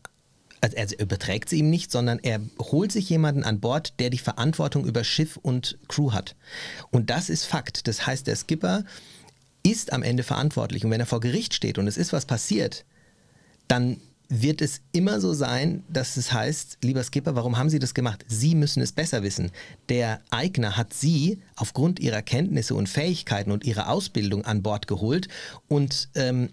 [0.60, 4.18] also er überträgt sie ihm nicht, sondern er holt sich jemanden an Bord, der die
[4.18, 6.34] Verantwortung über Schiff und Crew hat.
[6.90, 7.86] Und das ist Fakt.
[7.86, 8.84] Das heißt, der Skipper
[9.62, 10.84] ist am Ende verantwortlich.
[10.84, 12.84] Und wenn er vor Gericht steht und es ist was passiert,
[13.68, 17.94] dann wird es immer so sein, dass es heißt, lieber Skipper, warum haben Sie das
[17.94, 18.26] gemacht?
[18.28, 19.50] Sie müssen es besser wissen.
[19.88, 25.28] Der Eigner hat Sie aufgrund Ihrer Kenntnisse und Fähigkeiten und Ihrer Ausbildung an Bord geholt
[25.66, 26.50] und ähm,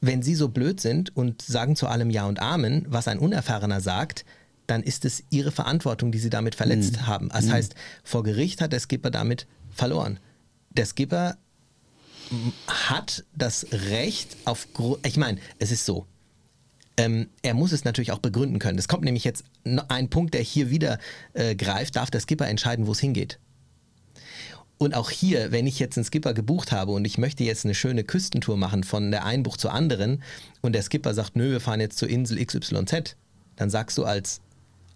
[0.00, 3.80] wenn Sie so blöd sind und sagen zu allem Ja und Amen, was ein Unerfahrener
[3.80, 4.24] sagt,
[4.66, 7.06] dann ist es Ihre Verantwortung, die Sie damit verletzt mhm.
[7.06, 7.28] haben.
[7.30, 7.52] Das mhm.
[7.52, 10.18] heißt, vor Gericht hat der Skipper damit verloren.
[10.70, 11.36] Der Skipper
[12.66, 14.66] hat das Recht auf,
[15.04, 16.06] ich meine, es ist so,
[16.96, 18.78] ähm, er muss es natürlich auch begründen können.
[18.78, 19.44] Es kommt nämlich jetzt
[19.88, 20.98] ein Punkt, der hier wieder
[21.34, 23.38] äh, greift, darf der Skipper entscheiden, wo es hingeht.
[24.78, 27.74] Und auch hier, wenn ich jetzt einen Skipper gebucht habe und ich möchte jetzt eine
[27.74, 30.22] schöne Küstentour machen von der einen Bucht zur anderen
[30.60, 33.16] und der Skipper sagt, nö, wir fahren jetzt zur Insel XYZ,
[33.56, 34.42] dann sagst du als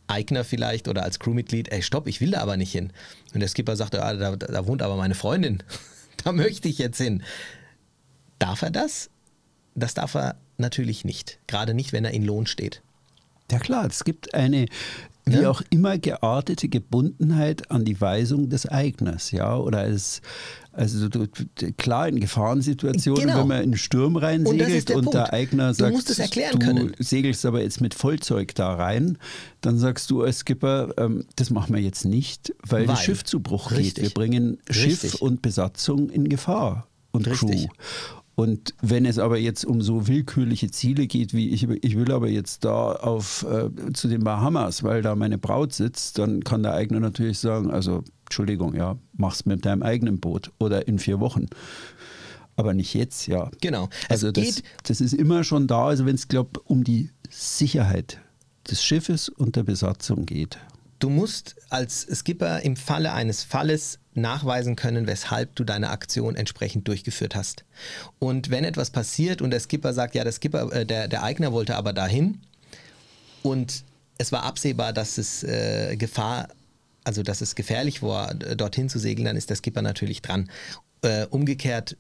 [0.07, 2.93] Eigner vielleicht oder als Crewmitglied, ey, stopp, ich will da aber nicht hin.
[3.33, 5.63] Und der Skipper sagt, ja, da, da wohnt aber meine Freundin,
[6.25, 7.23] da möchte ich jetzt hin.
[8.39, 9.09] Darf er das?
[9.75, 11.39] Das darf er natürlich nicht.
[11.47, 12.83] Gerade nicht, wenn er in Lohn steht.
[13.51, 14.67] Ja klar, es gibt eine
[15.25, 15.51] wie ja.
[15.51, 20.23] auch immer geartete Gebundenheit an die Weisung des Eigners, ja, oder als
[20.73, 21.09] also
[21.79, 23.41] klar in Gefahrensituationen, genau.
[23.41, 27.45] wenn man in den Sturm rein segelt und, und der Eigner sagt, du, du segelst
[27.45, 29.19] aber jetzt mit Vollzeug da rein,
[29.61, 32.87] dann sagst du als Skipper, ähm, das machen wir jetzt nicht, weil, weil.
[32.87, 33.95] das Schiff zu Bruch Richtig.
[33.95, 34.05] geht.
[34.05, 35.11] Wir bringen Richtig.
[35.11, 37.67] Schiff und Besatzung in Gefahr und Richtig.
[37.67, 37.75] Crew.
[38.35, 42.29] Und wenn es aber jetzt um so willkürliche Ziele geht, wie ich, ich will aber
[42.29, 46.75] jetzt da auf äh, zu den Bahamas, weil da meine Braut sitzt, dann kann der
[46.75, 51.47] Eigner natürlich sagen, also Entschuldigung, ja, mach's mit deinem eigenen Boot oder in vier Wochen.
[52.57, 53.51] Aber nicht jetzt, ja.
[53.61, 53.89] Genau.
[54.09, 58.21] Also das, das ist immer schon da, also wenn es, glaube um die Sicherheit
[58.71, 60.59] des Schiffes und der Besatzung geht.
[60.99, 66.89] Du musst als Skipper im Falle eines Falles nachweisen können, weshalb du deine Aktion entsprechend
[66.89, 67.65] durchgeführt hast.
[68.19, 71.53] Und wenn etwas passiert und der Skipper sagt, ja, der Skipper, äh, der, der Eigner
[71.53, 72.41] wollte aber dahin
[73.43, 73.85] und
[74.19, 76.49] es war absehbar, dass es äh, Gefahr,
[77.05, 80.51] also dass es gefährlich war, dorthin zu segeln, dann ist der Skipper natürlich dran.
[81.03, 81.97] Äh, umgekehrt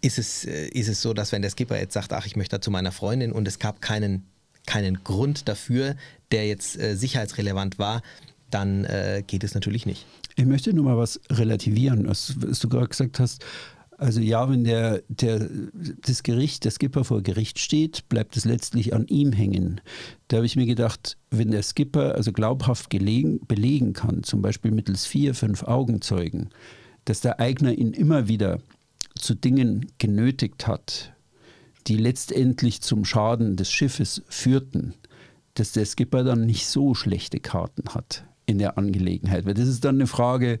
[0.00, 2.60] ist es, äh, ist es so, dass wenn der Skipper jetzt sagt, ach, ich möchte
[2.60, 4.26] zu meiner Freundin und es gab keinen
[4.66, 5.96] keinen Grund dafür,
[6.32, 8.02] der jetzt äh, sicherheitsrelevant war,
[8.50, 10.06] dann äh, geht es natürlich nicht.
[10.40, 13.44] Ich möchte nur mal was relativieren, was, was du gerade gesagt hast.
[13.98, 15.50] Also ja, wenn der, der,
[16.00, 19.82] das Gericht, der Skipper vor Gericht steht, bleibt es letztlich an ihm hängen.
[20.28, 24.70] Da habe ich mir gedacht, wenn der Skipper also glaubhaft gelegen, belegen kann, zum Beispiel
[24.70, 26.48] mittels vier, fünf Augenzeugen,
[27.04, 28.60] dass der Eigner ihn immer wieder
[29.16, 31.12] zu Dingen genötigt hat,
[31.86, 34.94] die letztendlich zum Schaden des Schiffes führten,
[35.52, 39.46] dass der Skipper dann nicht so schlechte Karten hat in der Angelegenheit.
[39.46, 40.58] Weil das ist dann eine Frage,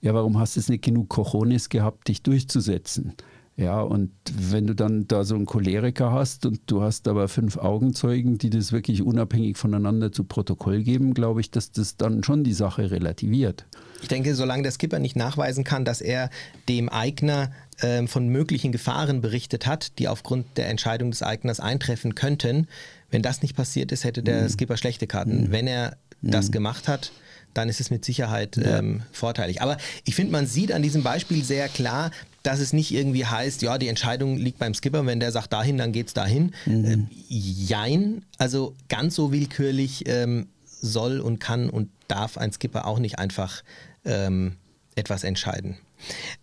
[0.00, 3.12] ja, warum hast du es nicht genug Cojones gehabt, dich durchzusetzen?
[3.58, 7.56] Ja, und wenn du dann da so einen Choleriker hast und du hast aber fünf
[7.56, 12.44] Augenzeugen, die das wirklich unabhängig voneinander zu Protokoll geben, glaube ich, dass das dann schon
[12.44, 13.64] die Sache relativiert.
[14.02, 16.28] Ich denke, solange der Skipper nicht nachweisen kann, dass er
[16.68, 22.14] dem Eigner äh, von möglichen Gefahren berichtet hat, die aufgrund der Entscheidung des Eigners eintreffen
[22.14, 22.66] könnten,
[23.10, 24.48] wenn das nicht passiert ist, hätte der mhm.
[24.50, 25.44] Skipper schlechte Karten.
[25.44, 25.50] Mhm.
[25.50, 26.52] Wenn er das mhm.
[26.52, 27.10] gemacht hat,
[27.56, 28.78] dann ist es mit Sicherheit ja.
[28.78, 29.62] ähm, vorteilig.
[29.62, 32.10] Aber ich finde, man sieht an diesem Beispiel sehr klar,
[32.42, 35.78] dass es nicht irgendwie heißt, ja, die Entscheidung liegt beim Skipper, wenn der sagt dahin,
[35.78, 36.52] dann geht es dahin.
[36.64, 36.84] Mhm.
[36.84, 42.98] Ähm, jein, also ganz so willkürlich ähm, soll und kann und darf ein Skipper auch
[42.98, 43.62] nicht einfach
[44.04, 44.56] ähm,
[44.94, 45.76] etwas entscheiden.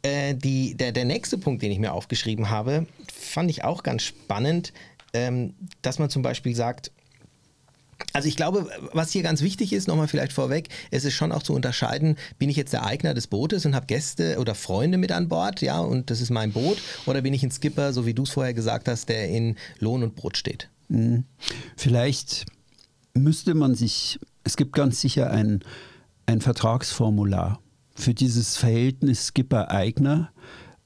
[0.02, 4.04] Äh, die, der, der nächste Punkt, den ich mir aufgeschrieben habe, fand ich auch ganz
[4.04, 4.74] spannend,
[5.14, 6.92] ähm, dass man zum Beispiel sagt,
[8.14, 11.44] also ich glaube, was hier ganz wichtig ist, nochmal vielleicht vorweg, es ist schon auch
[11.44, 15.12] zu unterscheiden, bin ich jetzt der Eigner des Bootes und habe Gäste oder Freunde mit
[15.12, 18.14] an Bord, ja, und das ist mein Boot, oder bin ich ein Skipper, so wie
[18.14, 20.70] du es vorher gesagt hast, der in Lohn und Brot steht?
[20.90, 21.26] Mhm.
[21.76, 22.46] Vielleicht
[23.14, 25.64] müsste man sich, es gibt ganz sicher ein,
[26.26, 27.60] ein Vertragsformular
[27.96, 30.32] für dieses Verhältnis Skipper-Eigner,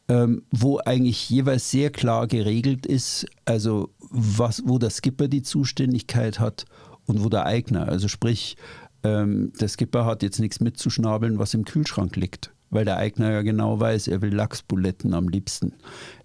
[0.10, 6.40] ähm, wo eigentlich jeweils sehr klar geregelt ist, also was, wo der Skipper die Zuständigkeit
[6.40, 6.66] hat
[7.08, 8.58] und wo der Eigner, also sprich,
[9.04, 12.52] ähm, der Skipper hat jetzt nichts mitzuschnabeln, was im Kühlschrank liegt.
[12.70, 15.74] Weil der Eigner ja genau weiß, er will Lachsbuletten am liebsten.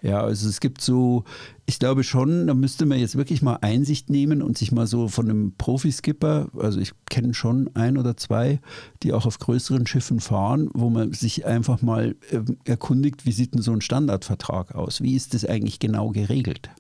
[0.00, 1.24] Ja, also es gibt so,
[1.66, 5.07] ich glaube schon, da müsste man jetzt wirklich mal Einsicht nehmen und sich mal so
[5.07, 8.61] von einem Profiskipper, also ich kenne schon ein oder zwei,
[9.02, 13.55] die auch auf größeren Schiffen fahren, wo man sich einfach mal äh, erkundigt, wie sieht
[13.55, 15.00] denn so ein Standardvertrag aus?
[15.00, 16.70] Wie ist das eigentlich genau geregelt?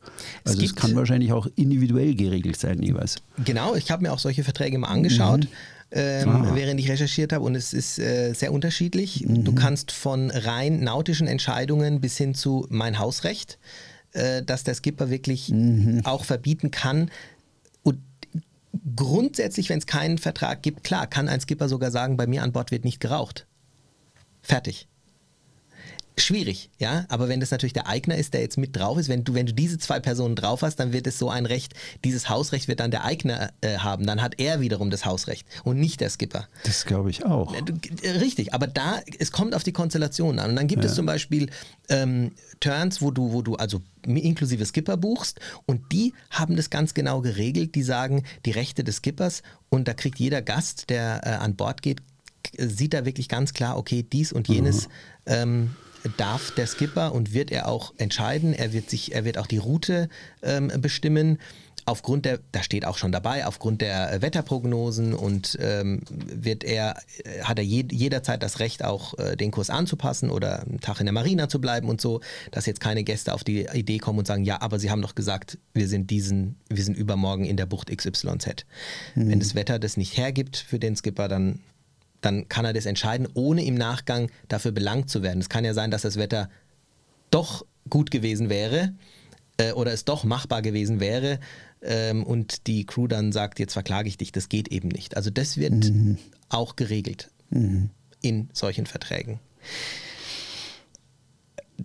[0.44, 3.16] Also es, es kann wahrscheinlich auch individuell geregelt sein jeweils.
[3.44, 5.44] Genau, ich habe mir auch solche Verträge mal angeschaut.
[5.44, 5.48] Mhm
[5.92, 6.50] ähm, ah.
[6.54, 9.26] während ich recherchiert habe und es ist äh, sehr unterschiedlich.
[9.26, 9.44] Mhm.
[9.44, 13.58] Du kannst von rein nautischen Entscheidungen bis hin zu mein Hausrecht,
[14.12, 16.00] äh, dass der Skipper wirklich mhm.
[16.04, 17.10] auch verbieten kann.
[17.82, 17.98] Und
[18.96, 22.52] grundsätzlich, wenn es keinen Vertrag gibt, klar, kann ein Skipper sogar sagen, bei mir an
[22.52, 23.46] Bord wird nicht geraucht.
[24.42, 24.88] Fertig
[26.18, 27.06] schwierig, ja.
[27.08, 29.46] Aber wenn das natürlich der Eigner ist, der jetzt mit drauf ist, wenn du, wenn
[29.46, 32.80] du diese zwei Personen drauf hast, dann wird es so ein Recht, dieses Hausrecht wird
[32.80, 34.06] dann der Eigner äh, haben.
[34.06, 36.48] Dann hat er wiederum das Hausrecht und nicht der Skipper.
[36.64, 37.54] Das glaube ich auch.
[37.54, 40.50] Äh, richtig, aber da, es kommt auf die Konstellation an.
[40.50, 40.90] Und dann gibt ja.
[40.90, 41.50] es zum Beispiel
[41.88, 46.94] ähm, Turns, wo du, wo du also inklusive Skipper buchst und die haben das ganz
[46.94, 47.74] genau geregelt.
[47.74, 51.82] Die sagen, die Rechte des Skippers und da kriegt jeder Gast, der äh, an Bord
[51.82, 52.02] geht,
[52.58, 54.92] sieht da wirklich ganz klar, okay, dies und jenes mhm.
[55.26, 55.70] ähm,
[56.16, 58.52] darf der Skipper und wird er auch entscheiden.
[58.52, 60.08] Er wird sich, er wird auch die Route
[60.42, 61.38] ähm, bestimmen.
[61.84, 66.96] Aufgrund der, da steht auch schon dabei, aufgrund der äh, Wetterprognosen und ähm, wird er,
[67.24, 71.00] äh, hat er je, jederzeit das Recht, auch äh, den Kurs anzupassen oder einen Tag
[71.00, 72.20] in der Marina zu bleiben und so,
[72.52, 75.16] dass jetzt keine Gäste auf die Idee kommen und sagen, ja, aber sie haben doch
[75.16, 78.64] gesagt, wir sind diesen, wir sind übermorgen in der Bucht XYZ.
[79.16, 79.28] Mhm.
[79.28, 81.58] Wenn das Wetter das nicht hergibt für den Skipper, dann
[82.22, 85.40] dann kann er das entscheiden, ohne im Nachgang dafür belangt zu werden.
[85.40, 86.48] Es kann ja sein, dass das Wetter
[87.30, 88.94] doch gut gewesen wäre
[89.58, 91.40] äh, oder es doch machbar gewesen wäre
[91.82, 95.16] ähm, und die Crew dann sagt, jetzt verklage ich dich, das geht eben nicht.
[95.16, 96.18] Also das wird mhm.
[96.48, 97.90] auch geregelt mhm.
[98.20, 99.40] in solchen Verträgen.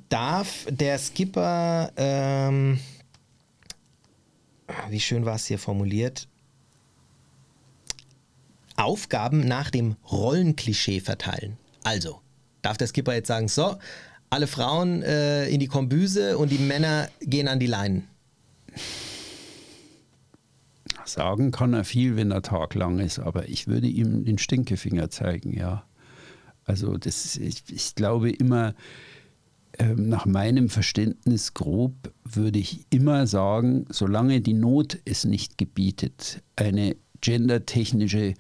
[0.10, 2.80] Darf der Skipper, ähm,
[4.89, 6.28] wie schön war es hier formuliert,
[8.78, 11.58] Aufgaben nach dem Rollenklischee verteilen.
[11.84, 12.22] Also,
[12.62, 13.78] darf der Skipper jetzt sagen, so,
[14.30, 18.08] alle Frauen äh, in die Kombüse und die Männer gehen an die Leinen?
[21.06, 25.10] Sagen kann er viel, wenn der Tag lang ist, aber ich würde ihm den Stinkefinger
[25.10, 25.84] zeigen, ja.
[26.66, 28.76] Also das, ich, ich glaube immer,
[29.80, 31.94] ähm, nach meinem Verständnis grob
[32.26, 38.34] würde ich immer sagen, solange die Not es nicht gebietet, eine gendertechnische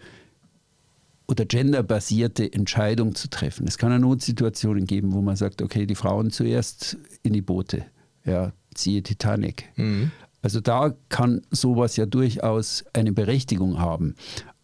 [1.27, 3.67] oder genderbasierte Entscheidung zu treffen.
[3.67, 7.85] Es kann eine Notsituationen geben, wo man sagt, okay, die Frauen zuerst in die Boote,
[8.25, 9.65] ja, ziehe Titanic.
[9.75, 10.11] Mhm.
[10.41, 14.15] Also da kann sowas ja durchaus eine Berechtigung haben.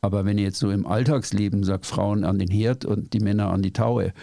[0.02, 3.52] Aber wenn ich jetzt so im Alltagsleben sage, Frauen an den Herd und die Männer
[3.52, 4.14] an die Taue,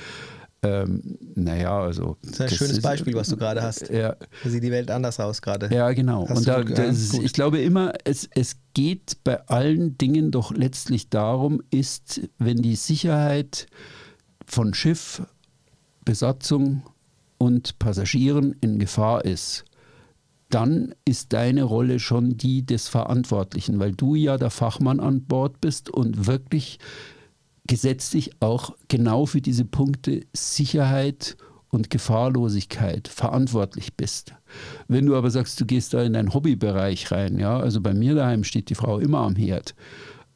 [0.63, 2.19] ähm, naja, also.
[2.23, 3.89] Das ist ein das schönes ist, Beispiel, was du gerade hast.
[3.89, 4.17] Ja.
[4.43, 5.75] Da sieht die Welt anders aus gerade.
[5.75, 6.29] Ja, genau.
[6.29, 11.09] Hast und da, das, ich glaube immer, es, es geht bei allen Dingen doch letztlich
[11.09, 13.67] darum, ist, wenn die Sicherheit
[14.47, 15.23] von Schiff,
[16.05, 16.83] Besatzung
[17.39, 19.65] und Passagieren in Gefahr ist,
[20.51, 25.61] dann ist deine Rolle schon die des Verantwortlichen, weil du ja der Fachmann an Bord
[25.61, 26.79] bist und wirklich
[27.71, 31.37] gesetzlich auch genau für diese Punkte Sicherheit
[31.69, 34.35] und Gefahrlosigkeit verantwortlich bist.
[34.89, 38.17] Wenn du aber sagst, du gehst da in deinen Hobbybereich rein, ja, also bei mir
[38.17, 39.77] daheim steht die Frau immer am Herd.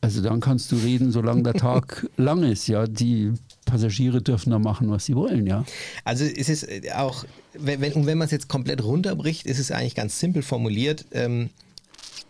[0.01, 2.87] Also dann kannst du reden, solange der Tag lang ist, ja.
[2.87, 3.33] Die
[3.64, 5.64] Passagiere dürfen da machen, was sie wollen, ja.
[6.05, 9.97] Also ist es auch, wenn, wenn, wenn man es jetzt komplett runterbricht, ist es eigentlich
[9.97, 11.05] ganz simpel formuliert.
[11.11, 11.51] Ähm,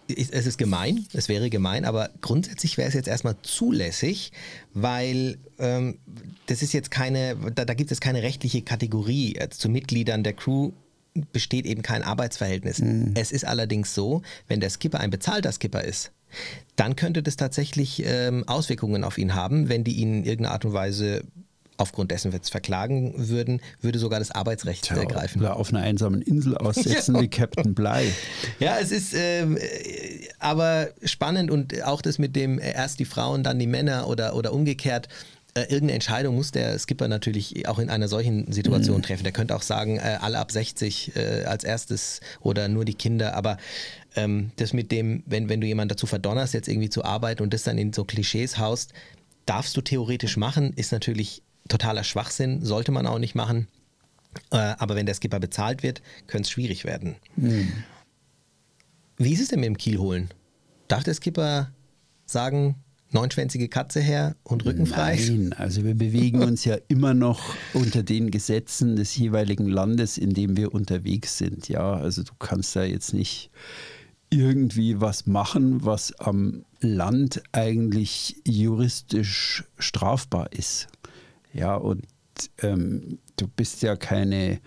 [0.09, 4.33] es ist gemein, es wäre gemein, aber grundsätzlich wäre es jetzt erstmal zulässig,
[4.75, 5.99] weil ähm,
[6.47, 9.39] das ist jetzt keine, da, da gibt es keine rechtliche Kategorie.
[9.41, 10.73] Also zu Mitgliedern der Crew
[11.33, 12.81] besteht eben kein Arbeitsverhältnis.
[12.81, 13.13] Mhm.
[13.15, 16.13] Es ist allerdings so, wenn der Skipper ein bezahlter Skipper ist,
[16.77, 20.65] dann könnte das tatsächlich ähm, Auswirkungen auf ihn haben, wenn die ihn in irgendeiner Art
[20.65, 21.25] und Weise
[21.77, 25.41] aufgrund dessen wir es verklagen würden, würde sogar das Arbeitsrecht Tja, ergreifen.
[25.41, 28.13] Oder auf einer einsamen Insel aussetzen wie Captain Bly.
[28.61, 29.59] Ja, es ist ähm,
[30.39, 34.53] aber spannend und auch das mit dem erst die Frauen, dann die Männer oder, oder
[34.53, 35.09] umgekehrt.
[35.57, 39.03] Äh, irgendeine Entscheidung muss der Skipper natürlich auch in einer solchen Situation mhm.
[39.03, 39.23] treffen.
[39.23, 43.35] Der könnte auch sagen, äh, alle ab 60 äh, als erstes oder nur die Kinder.
[43.35, 43.57] Aber
[44.17, 47.55] ähm, das mit dem, wenn, wenn du jemanden dazu verdonnerst, jetzt irgendwie zu arbeiten und
[47.55, 48.95] das dann in so Klischees haust,
[49.47, 53.69] darfst du theoretisch machen, ist natürlich totaler Schwachsinn, sollte man auch nicht machen.
[54.51, 57.17] Äh, aber wenn der Skipper bezahlt wird, könnte es schwierig werden.
[57.37, 57.73] Mhm.
[59.17, 60.29] Wie ist es denn mit dem Kiel holen?
[60.89, 61.71] Darf der Skipper
[62.27, 62.77] sagen,
[63.11, 65.17] neunschwänzige Katze her und rückenfrei?
[65.17, 70.35] Nein, also wir bewegen uns ja immer noch unter den Gesetzen des jeweiligen Landes, in
[70.35, 71.69] dem wir unterwegs sind.
[71.69, 73.51] Ja, also du kannst da jetzt nicht
[74.31, 80.89] irgendwie was machen, was am Land eigentlich juristisch strafbar ist.
[81.55, 82.05] Ja, und
[82.59, 84.61] ähm, du bist ja keine,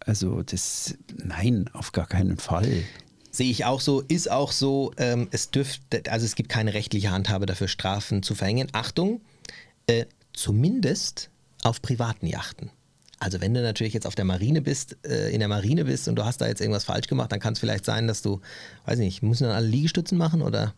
[0.00, 2.82] also das, nein, auf gar keinen Fall.
[3.30, 4.92] Sehe ich auch so, ist auch so.
[4.96, 8.68] Ähm, es dürfte, also es gibt keine rechtliche Handhabe dafür, Strafen zu verhängen.
[8.72, 9.20] Achtung,
[9.86, 11.30] äh, zumindest
[11.62, 12.70] auf privaten Yachten.
[13.20, 16.16] Also wenn du natürlich jetzt auf der Marine bist, äh, in der Marine bist und
[16.16, 18.40] du hast da jetzt irgendwas falsch gemacht, dann kann es vielleicht sein, dass du,
[18.86, 20.74] weiß nicht, müssen dann alle Liegestützen machen oder?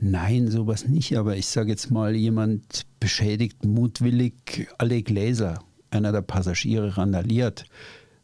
[0.00, 5.58] Nein, sowas nicht, aber ich sage jetzt mal, jemand beschädigt mutwillig alle Gläser.
[5.90, 7.64] Einer der Passagiere randaliert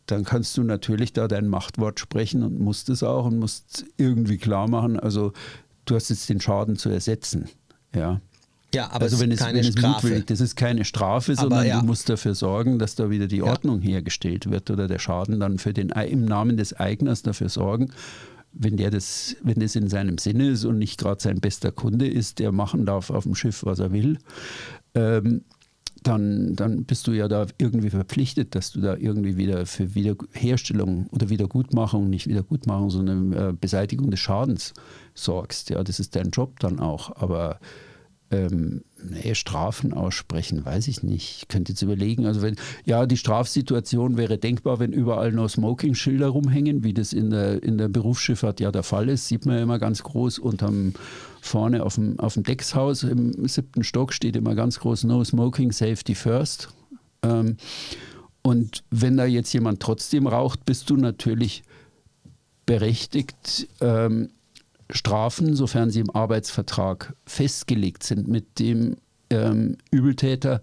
[0.07, 4.37] dann kannst du natürlich da dein Machtwort sprechen und musst es auch und musst irgendwie
[4.37, 5.33] klar machen, also
[5.87, 7.49] du hast jetzt den Schaden zu ersetzen.
[7.95, 8.21] Ja.
[8.75, 10.07] Ja, aber also wenn es, keine wenn es Strafe.
[10.07, 11.79] Mutwillig, das ist keine Strafe, sondern ja.
[11.79, 13.91] du musst dafür sorgen, dass da wieder die Ordnung ja.
[13.91, 17.93] hergestellt wird oder der Schaden dann für den im Namen des Eigners dafür sorgen,
[18.55, 22.09] wenn der das, wenn das in seinem Sinne ist und nicht gerade sein bester Kunde
[22.09, 24.19] ist, der machen darf auf dem Schiff, was er will,
[24.95, 25.43] ähm,
[26.03, 31.07] dann, dann bist du ja da irgendwie verpflichtet, dass du da irgendwie wieder für Wiederherstellung
[31.11, 34.75] oder Wiedergutmachung, nicht Wiedergutmachung, sondern äh, Beseitigung des Schadens
[35.15, 35.71] sorgst.
[35.71, 37.17] Ja, das ist dein Job dann auch.
[37.17, 37.59] Aber
[38.35, 41.39] ähm, nee, Strafen aussprechen, weiß ich nicht.
[41.39, 46.29] Ich könnte jetzt überlegen, also wenn, ja, die Strafsituation wäre denkbar, wenn überall nur Smoking-Schilder
[46.29, 49.63] rumhängen, wie das in der, in der Berufsschifffahrt ja der Fall ist, sieht man ja
[49.63, 50.95] immer ganz groß unterm,
[51.41, 55.73] vorne auf dem, auf dem Deckshaus im siebten Stock steht immer ganz groß No Smoking,
[55.73, 56.69] Safety First.
[57.23, 57.57] Ähm,
[58.43, 61.63] und wenn da jetzt jemand trotzdem raucht, bist du natürlich
[62.67, 64.31] berechtigt, ähm,
[64.91, 68.97] Strafen, sofern sie im Arbeitsvertrag festgelegt sind mit dem
[69.31, 70.61] ähm, Übeltäter,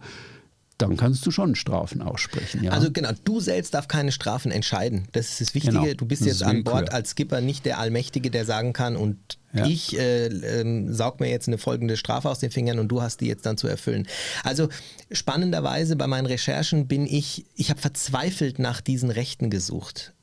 [0.81, 2.63] dann kannst du schon Strafen aussprechen.
[2.63, 2.71] Ja?
[2.71, 5.07] Also genau, du selbst darfst keine Strafen entscheiden.
[5.11, 5.79] Das ist das Wichtige.
[5.79, 5.93] Genau.
[5.93, 9.65] Du bist jetzt an Bord als Skipper nicht der Allmächtige, der sagen kann und ja.
[9.65, 13.21] ich äh, äh, saug mir jetzt eine folgende Strafe aus den Fingern und du hast
[13.21, 14.07] die jetzt dann zu erfüllen.
[14.43, 14.69] Also
[15.11, 20.13] spannenderweise bei meinen Recherchen bin ich, ich habe verzweifelt nach diesen Rechten gesucht.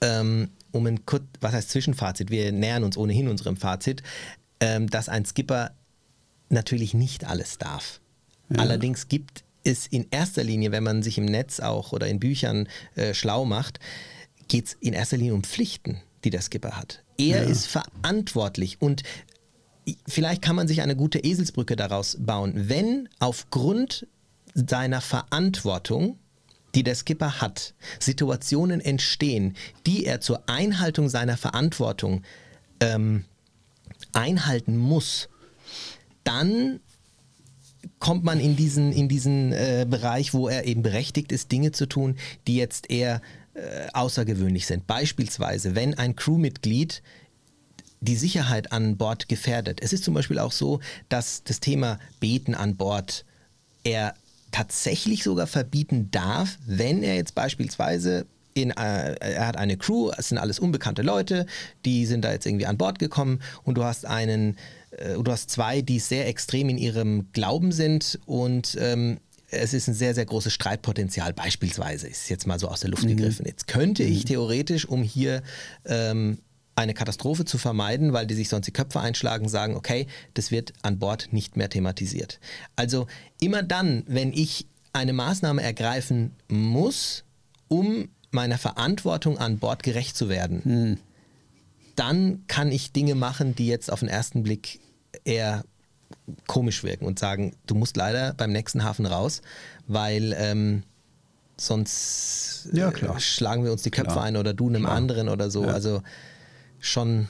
[0.00, 4.02] Ähm, um ein kurz, was heißt Zwischenfazit, wir nähern uns ohnehin unserem Fazit,
[4.60, 5.72] ähm, dass ein Skipper
[6.48, 8.00] natürlich nicht alles darf.
[8.50, 8.60] Ja.
[8.60, 12.68] Allerdings gibt es in erster Linie, wenn man sich im Netz auch oder in Büchern
[12.94, 13.78] äh, schlau macht,
[14.48, 17.02] geht es in erster Linie um Pflichten, die der Skipper hat.
[17.18, 17.48] Er ja.
[17.48, 19.02] ist verantwortlich und
[20.06, 22.52] vielleicht kann man sich eine gute Eselsbrücke daraus bauen.
[22.68, 24.06] Wenn aufgrund
[24.54, 26.18] seiner Verantwortung
[26.74, 29.56] die der Skipper hat, Situationen entstehen,
[29.86, 32.22] die er zur Einhaltung seiner Verantwortung
[32.80, 33.24] ähm,
[34.12, 35.28] einhalten muss,
[36.24, 36.80] dann
[37.98, 41.86] kommt man in diesen, in diesen äh, Bereich, wo er eben berechtigt ist, Dinge zu
[41.86, 43.20] tun, die jetzt eher
[43.54, 44.86] äh, außergewöhnlich sind.
[44.86, 47.02] Beispielsweise, wenn ein Crewmitglied
[48.00, 49.80] die Sicherheit an Bord gefährdet.
[49.80, 53.24] Es ist zum Beispiel auch so, dass das Thema Beten an Bord
[53.84, 54.14] er
[54.52, 60.28] tatsächlich sogar verbieten darf, wenn er jetzt beispielsweise in, äh, er hat eine Crew, es
[60.28, 61.46] sind alles unbekannte Leute,
[61.84, 64.56] die sind da jetzt irgendwie an Bord gekommen und du hast einen,
[64.90, 69.18] äh, du hast zwei, die sehr extrem in ihrem Glauben sind und ähm,
[69.52, 73.04] es ist ein sehr, sehr großes Streitpotenzial, beispielsweise, ist jetzt mal so aus der Luft
[73.04, 73.16] mhm.
[73.16, 73.44] gegriffen.
[73.46, 74.28] Jetzt könnte ich mhm.
[74.28, 75.42] theoretisch, um hier
[75.84, 76.38] ähm,
[76.74, 80.72] eine Katastrophe zu vermeiden, weil die sich sonst die Köpfe einschlagen, sagen, okay, das wird
[80.82, 82.40] an Bord nicht mehr thematisiert.
[82.76, 83.06] Also
[83.40, 87.24] immer dann, wenn ich eine Maßnahme ergreifen muss,
[87.68, 90.98] um meiner Verantwortung an Bord gerecht zu werden, hm.
[91.96, 94.80] dann kann ich Dinge machen, die jetzt auf den ersten Blick
[95.24, 95.64] eher
[96.46, 99.42] komisch wirken und sagen, du musst leider beim nächsten Hafen raus,
[99.86, 100.82] weil ähm,
[101.56, 104.24] sonst ja, äh, schlagen wir uns die Köpfe klar.
[104.24, 104.96] ein oder du einem klar.
[104.96, 105.64] anderen oder so.
[105.64, 105.72] Ja.
[105.72, 106.02] Also
[106.82, 107.28] schon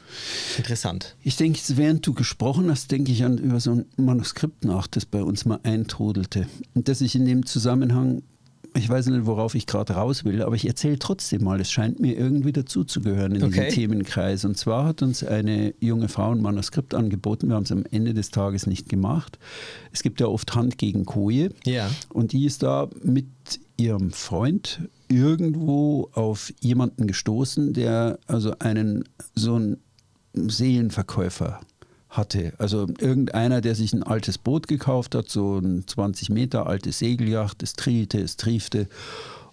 [0.57, 1.15] interessant.
[1.23, 5.07] Ich denke, während du gesprochen hast, denke ich an über so ein Manuskript nach, das
[5.07, 6.47] bei uns mal eintrudelte.
[6.75, 8.23] Und das ich in dem Zusammenhang,
[8.75, 12.01] ich weiß nicht, worauf ich gerade raus will, aber ich erzähle trotzdem mal, es scheint
[12.01, 13.67] mir irgendwie dazuzugehören in okay.
[13.67, 14.47] diesem Themenkreis.
[14.47, 18.15] Und zwar hat uns eine junge Frau ein Manuskript angeboten, wir haben es am Ende
[18.15, 19.39] des Tages nicht gemacht.
[19.93, 21.51] Es gibt ja oft Hand gegen Koje.
[21.67, 21.91] Ja.
[22.09, 23.27] Und die ist da mit
[23.77, 24.81] ihrem Freund
[25.13, 29.79] irgendwo auf jemanden gestoßen, der also einen so einen
[30.35, 31.61] Seelenverkäufer
[32.09, 32.53] hatte.
[32.59, 37.63] Also irgendeiner, der sich ein altes Boot gekauft hat, so ein 20 Meter altes Segeljacht,
[37.63, 38.89] es trielte, es triefte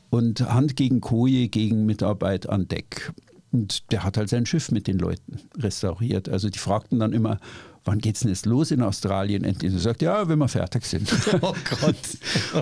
[0.09, 3.13] und Hand gegen Koje gegen Mitarbeit an Deck.
[3.51, 6.29] und der hat halt sein Schiff mit den Leuten restauriert.
[6.29, 7.39] Also die fragten dann immer,
[7.85, 9.43] wann geht's denn jetzt los in Australien?
[9.43, 9.71] Endlich.
[9.71, 11.11] Und er sagt, ja, wenn wir fertig sind.
[11.41, 11.95] Oh Gott.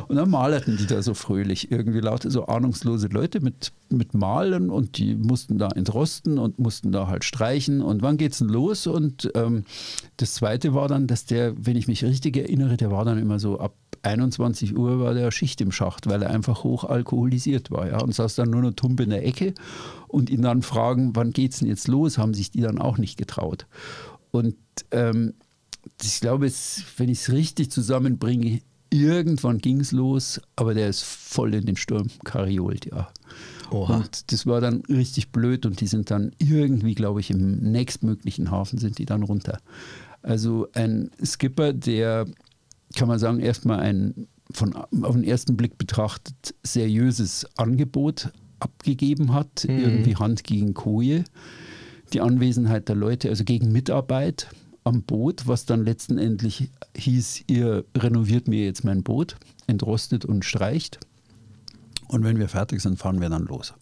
[0.07, 1.72] und dann malerten die da so fröhlich.
[1.72, 6.91] Irgendwie lauter so ahnungslose Leute mit, mit Malen und die mussten da entrosten und mussten
[6.91, 7.82] da halt streichen.
[7.82, 8.88] Und wann geht's denn los?
[8.88, 9.63] Und ähm,
[10.18, 13.39] das zweite war dann, dass der, wenn ich mich richtig erinnere, der war dann immer
[13.39, 17.88] so ab 21 Uhr war der Schicht im Schacht, weil er einfach hoch alkoholisiert war.
[17.88, 19.53] Ja, und saß dann nur noch tump in der Ecke
[20.07, 23.18] und ihn dann fragen, wann geht's denn jetzt los, haben sich die dann auch nicht
[23.18, 23.68] getraut.
[24.38, 24.56] Und
[24.92, 25.34] ähm,
[26.02, 31.04] ich glaube, es, wenn ich es richtig zusammenbringe, irgendwann ging es los, aber der ist
[31.04, 33.10] voll in den Sturm kariolt, ja.
[33.72, 33.98] Oha.
[33.98, 38.50] Und das war dann richtig blöd und die sind dann irgendwie, glaube ich, im nächstmöglichen
[38.50, 39.60] Hafen sind die dann runter.
[40.22, 42.28] Also ein Skipper, der,
[42.96, 49.66] kann man sagen, erstmal ein von, auf den ersten Blick betrachtet seriöses Angebot abgegeben hat,
[49.68, 49.80] mhm.
[49.80, 51.26] irgendwie Hand gegen Koje
[52.14, 54.47] die Anwesenheit der Leute, also gegen Mitarbeit
[54.84, 59.36] am Boot, was dann letztendlich hieß, ihr renoviert mir jetzt mein Boot,
[59.68, 60.99] entrostet und streicht.
[62.08, 63.74] Und wenn wir fertig sind, fahren wir dann los.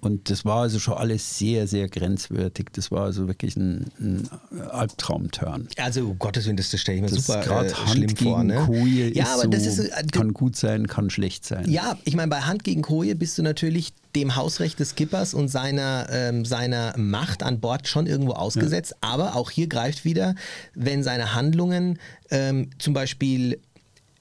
[0.00, 2.68] Und das war also schon alles sehr, sehr grenzwertig.
[2.72, 4.28] Das war also wirklich ein, ein
[4.70, 5.68] Albtraumturn.
[5.76, 8.44] Also, um Gottes Willen, das, stelle ich mir das super äh, Hand schlimm gegen vor.
[8.44, 8.64] Ne?
[8.66, 11.68] Koje ja, aber so, das ist, äh, kann gut sein, kann schlecht sein.
[11.70, 15.48] Ja, ich meine, bei Hand gegen Koje bist du natürlich dem Hausrecht des Skippers und
[15.48, 18.92] seiner, ähm, seiner Macht an Bord schon irgendwo ausgesetzt.
[19.02, 19.10] Ja.
[19.10, 20.34] Aber auch hier greift wieder,
[20.74, 21.98] wenn seine Handlungen
[22.30, 23.60] ähm, zum Beispiel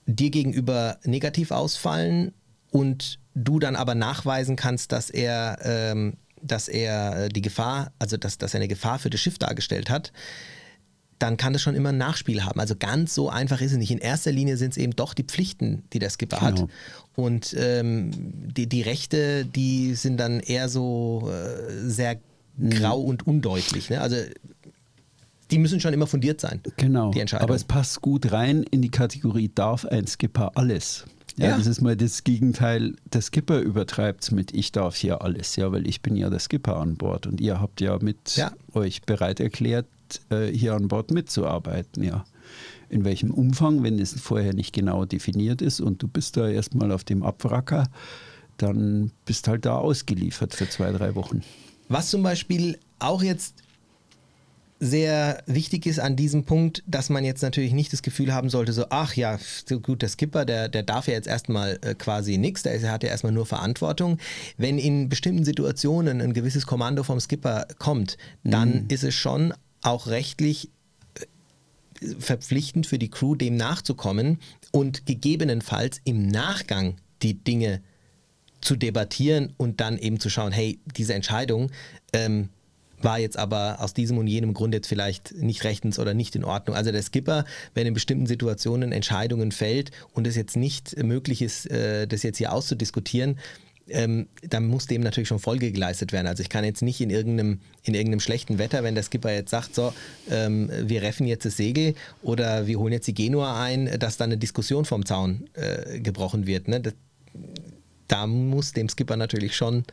[0.06, 2.34] dir gegenüber negativ ausfallen
[2.72, 8.18] und du dann aber nachweisen kannst, dass er, ähm, dass er äh, die Gefahr, also
[8.18, 10.12] dass, dass er eine Gefahr für das Schiff dargestellt hat,
[11.20, 12.60] dann kann das schon immer ein Nachspiel haben.
[12.60, 13.92] Also ganz so einfach ist es nicht.
[13.92, 16.64] In erster Linie sind es eben doch die Pflichten, die der Skipper genau.
[16.64, 16.70] hat.
[17.16, 22.20] Und ähm, die, die Rechte, die sind dann eher so äh, sehr
[22.56, 22.70] mhm.
[22.70, 23.90] grau und undeutlich.
[23.90, 24.00] Ne?
[24.00, 24.16] Also
[25.52, 26.62] die müssen schon immer fundiert sein.
[26.78, 27.12] Genau.
[27.34, 31.06] Aber es passt gut rein in die Kategorie, darf ein Skipper alles?
[31.40, 32.96] Ja, ja, das ist mal das Gegenteil.
[33.14, 36.40] Der Skipper übertreibt es mit, ich darf hier alles, ja, weil ich bin ja der
[36.40, 38.52] Skipper an Bord und ihr habt ja mit ja.
[38.74, 39.88] euch bereit erklärt,
[40.30, 42.26] äh, hier an Bord mitzuarbeiten, ja.
[42.90, 46.92] In welchem Umfang, wenn es vorher nicht genau definiert ist und du bist da erstmal
[46.92, 47.88] auf dem Abwracker,
[48.58, 51.42] dann bist halt da ausgeliefert für zwei, drei Wochen.
[51.88, 53.56] Was zum Beispiel auch jetzt
[54.80, 58.72] sehr wichtig ist an diesem Punkt, dass man jetzt natürlich nicht das Gefühl haben sollte,
[58.72, 62.38] so, ach ja, so gut, der Skipper, der, der darf ja jetzt erstmal äh, quasi
[62.38, 64.18] nichts, der, hat ja erstmal nur Verantwortung.
[64.58, 68.86] Wenn in bestimmten Situationen ein gewisses Kommando vom Skipper kommt, dann mhm.
[68.88, 70.70] ist es schon auch rechtlich
[71.20, 74.40] äh, verpflichtend für die Crew, dem nachzukommen
[74.72, 77.82] und gegebenenfalls im Nachgang die Dinge
[78.62, 81.70] zu debattieren und dann eben zu schauen, hey, diese Entscheidung,
[82.14, 82.50] ähm,
[83.02, 86.44] war jetzt aber aus diesem und jenem Grund jetzt vielleicht nicht rechtens oder nicht in
[86.44, 86.76] Ordnung.
[86.76, 91.70] Also der Skipper, wenn in bestimmten Situationen Entscheidungen fällt und es jetzt nicht möglich ist,
[91.70, 93.38] äh, das jetzt hier auszudiskutieren,
[93.90, 96.28] ähm, dann muss dem natürlich schon Folge geleistet werden.
[96.28, 99.50] Also ich kann jetzt nicht in irgendeinem, in irgendeinem schlechten Wetter, wenn der Skipper jetzt
[99.50, 99.94] sagt, so,
[100.30, 104.30] ähm, wir reffen jetzt das Segel oder wir holen jetzt die Genua ein, dass dann
[104.30, 106.68] eine Diskussion vom Zaun äh, gebrochen wird.
[106.68, 106.82] Ne?
[106.82, 106.94] Das,
[108.08, 109.84] da muss dem Skipper natürlich schon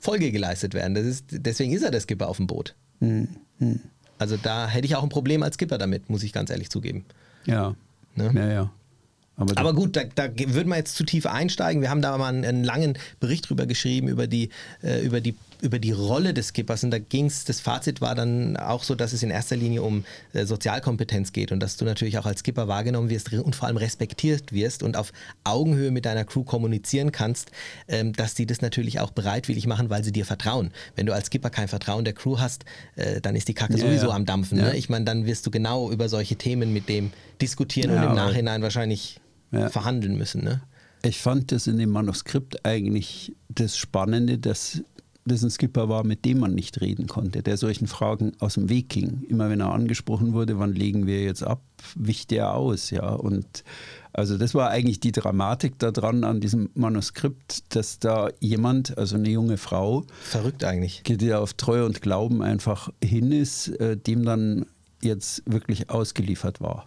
[0.00, 0.94] Folge geleistet werden.
[0.94, 2.74] Das ist, deswegen ist er der Skipper auf dem Boot.
[3.00, 3.28] Mhm.
[4.18, 7.04] Also da hätte ich auch ein Problem als Skipper damit, muss ich ganz ehrlich zugeben.
[7.44, 7.74] Ja.
[8.14, 8.30] Ne?
[8.34, 8.70] Ja, ja.
[9.38, 11.82] Aber, Aber, gut, da, da würden wir jetzt zu tief einsteigen.
[11.82, 14.48] Wir haben da mal einen, einen langen Bericht drüber geschrieben, über die,
[14.82, 18.14] äh, über die über die Rolle des Skippers und da ging es, das Fazit war
[18.14, 21.84] dann auch so, dass es in erster Linie um äh, Sozialkompetenz geht und dass du
[21.84, 25.12] natürlich auch als Skipper wahrgenommen wirst und vor allem respektiert wirst und auf
[25.44, 27.50] Augenhöhe mit deiner Crew kommunizieren kannst,
[27.88, 30.70] ähm, dass die das natürlich auch bereitwillig machen, weil sie dir vertrauen.
[30.94, 32.64] Wenn du als Skipper kein Vertrauen der Crew hast,
[32.96, 34.14] äh, dann ist die Kacke ja, sowieso ja.
[34.14, 34.58] am Dampfen.
[34.58, 34.76] Ne?
[34.76, 38.62] Ich meine, dann wirst du genau über solche Themen mit dem diskutieren und im Nachhinein
[38.62, 40.42] wahrscheinlich verhandeln müssen.
[40.42, 40.60] Ne?
[41.02, 44.82] Ich fand das in dem Manuskript eigentlich das Spannende, dass
[45.26, 48.68] das ein Skipper war, mit dem man nicht reden konnte, der solchen Fragen aus dem
[48.68, 49.22] Weg ging.
[49.28, 51.60] Immer wenn er angesprochen wurde, wann legen wir jetzt ab,
[51.94, 53.12] wich der aus, ja.
[53.12, 53.64] Und
[54.12, 59.28] also das war eigentlich die Dramatik daran an diesem Manuskript, dass da jemand, also eine
[59.28, 64.66] junge Frau, verrückt eigentlich, die auf Treue und Glauben einfach hin ist, äh, dem dann
[65.02, 66.86] jetzt wirklich ausgeliefert war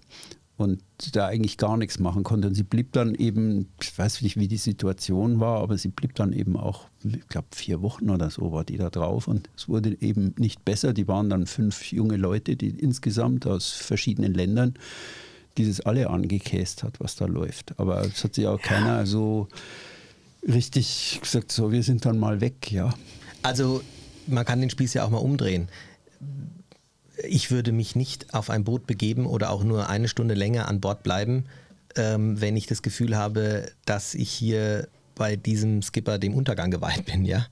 [0.59, 0.81] und
[1.13, 2.49] da eigentlich gar nichts machen konnte.
[2.49, 6.15] Und sie blieb dann eben, ich weiß nicht, wie die Situation war, aber sie blieb
[6.15, 9.27] dann eben auch, ich glaube, vier Wochen oder so war die da drauf.
[9.27, 10.93] Und es wurde eben nicht besser.
[10.93, 14.73] Die waren dann fünf junge Leute, die insgesamt aus verschiedenen Ländern,
[15.57, 17.79] die das alle angekäst hat, was da läuft.
[17.79, 19.47] Aber es hat sich auch keiner so
[20.47, 22.93] richtig gesagt, so, wir sind dann mal weg, ja.
[23.43, 23.81] Also
[24.27, 25.69] man kann den Spieß ja auch mal umdrehen.
[27.23, 30.79] Ich würde mich nicht auf ein Boot begeben oder auch nur eine Stunde länger an
[30.79, 31.45] Bord bleiben,
[31.95, 37.05] ähm, wenn ich das Gefühl habe, dass ich hier bei diesem Skipper dem Untergang geweiht
[37.05, 37.45] bin, ja.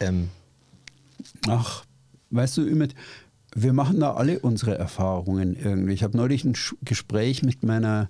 [0.00, 0.30] Ähm.
[1.46, 1.84] Ach,
[2.30, 2.94] weißt du, Ümit,
[3.54, 5.92] wir machen da alle unsere Erfahrungen irgendwie.
[5.92, 8.08] Ich habe neulich ein Gespräch mit meiner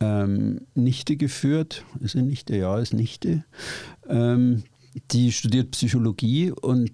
[0.00, 1.84] ähm, Nichte geführt.
[2.00, 2.56] Ist eine Nichte?
[2.56, 3.44] Ja, ist Nichte.
[4.08, 4.64] Ähm,
[5.12, 6.90] die studiert Psychologie und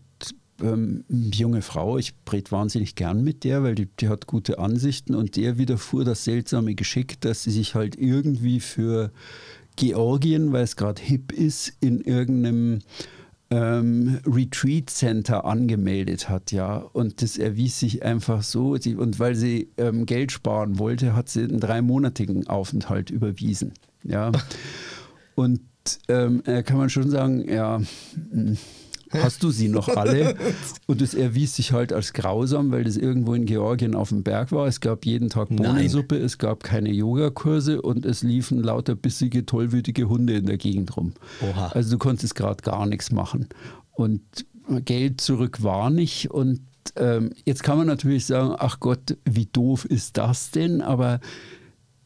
[0.63, 5.15] ähm, junge Frau, ich rede wahnsinnig gern mit der, weil die, die hat gute Ansichten
[5.15, 9.11] und der widerfuhr das seltsame Geschick, dass sie sich halt irgendwie für
[9.77, 12.81] Georgien, weil es gerade hip ist, in irgendeinem
[13.51, 16.77] ähm, Retreat Center angemeldet hat, ja.
[16.77, 18.77] Und das erwies sich einfach so.
[18.77, 24.33] Sie, und weil sie ähm, Geld sparen wollte, hat sie einen dreimonatigen Aufenthalt überwiesen, ja.
[25.35, 25.61] Und
[26.09, 27.81] ähm, kann man schon sagen, ja,
[28.33, 28.59] hm,
[29.13, 30.37] hast du sie noch alle?
[30.87, 34.53] Und es erwies sich halt als grausam, weil das irgendwo in Georgien auf dem Berg
[34.53, 34.67] war.
[34.67, 36.25] Es gab jeden Tag Bohnensuppe, Nein.
[36.25, 41.13] es gab keine Yogakurse und es liefen lauter bissige, tollwütige Hunde in der Gegend rum.
[41.41, 41.69] Oha.
[41.69, 43.49] Also du konntest gerade gar nichts machen.
[43.93, 44.23] Und
[44.85, 46.31] Geld zurück war nicht.
[46.31, 46.61] Und
[46.97, 50.83] ähm, jetzt kann man natürlich sagen, ach Gott, wie doof ist das denn?
[50.83, 51.21] Aber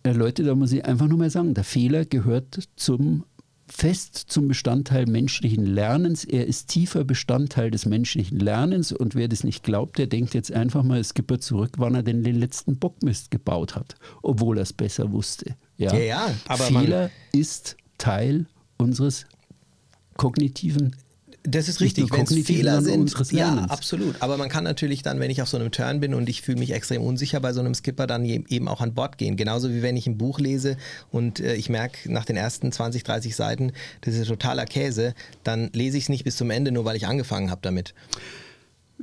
[0.03, 3.25] äh, Leute, da muss ich einfach nur mal sagen, der Fehler gehört zum
[3.73, 6.25] fest zum Bestandteil menschlichen Lernens.
[6.25, 10.53] Er ist tiefer Bestandteil des menschlichen Lernens und wer das nicht glaubt, der denkt jetzt
[10.53, 14.73] einfach mal Skipper zurück, wann er denn den letzten Bockmist gebaut hat, obwohl er es
[14.73, 15.57] besser wusste.
[15.79, 18.47] Ja, ja, ja aber Fehler ist Teil
[18.77, 19.27] unseres
[20.17, 20.95] kognitiven
[21.45, 23.13] das ist richtig, wenn es Fehler sind.
[23.33, 24.17] Ja, absolut.
[24.21, 26.59] Aber man kann natürlich dann, wenn ich auf so einem Turn bin und ich fühle
[26.59, 29.37] mich extrem unsicher bei so einem Skipper, dann eben auch an Bord gehen.
[29.37, 30.77] Genauso wie wenn ich ein Buch lese
[31.11, 33.73] und äh, ich merke nach den ersten 20, 30 Seiten,
[34.03, 37.07] das ist totaler Käse, dann lese ich es nicht bis zum Ende, nur weil ich
[37.07, 37.95] angefangen habe damit.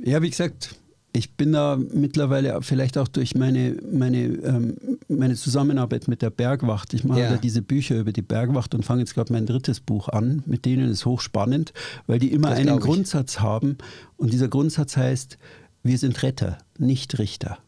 [0.02, 0.76] Ja, wie gesagt,
[1.12, 4.76] ich bin da mittlerweile vielleicht auch durch meine, meine, ähm,
[5.08, 6.94] meine Zusammenarbeit mit der Bergwacht.
[6.94, 7.30] Ich mache ja.
[7.30, 10.42] da diese Bücher über die Bergwacht und fange jetzt gerade mein drittes Buch an.
[10.46, 11.72] Mit denen ist hochspannend,
[12.06, 13.78] weil die immer das einen Grundsatz haben.
[14.16, 15.38] Und dieser Grundsatz heißt,
[15.82, 17.58] wir sind Retter, nicht Richter.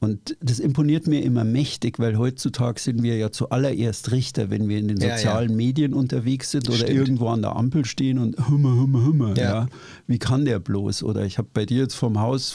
[0.00, 4.78] Und das imponiert mir immer mächtig, weil heutzutage sind wir ja zuallererst Richter, wenn wir
[4.78, 5.56] in den sozialen ja, ja.
[5.56, 6.90] Medien unterwegs sind oder Stimmt.
[6.92, 9.36] irgendwo an der Ampel stehen und hummer, hummer, hummer.
[9.36, 9.42] Ja.
[9.42, 9.68] ja.
[10.06, 11.02] Wie kann der bloß?
[11.02, 12.54] Oder ich habe bei dir jetzt vom Haus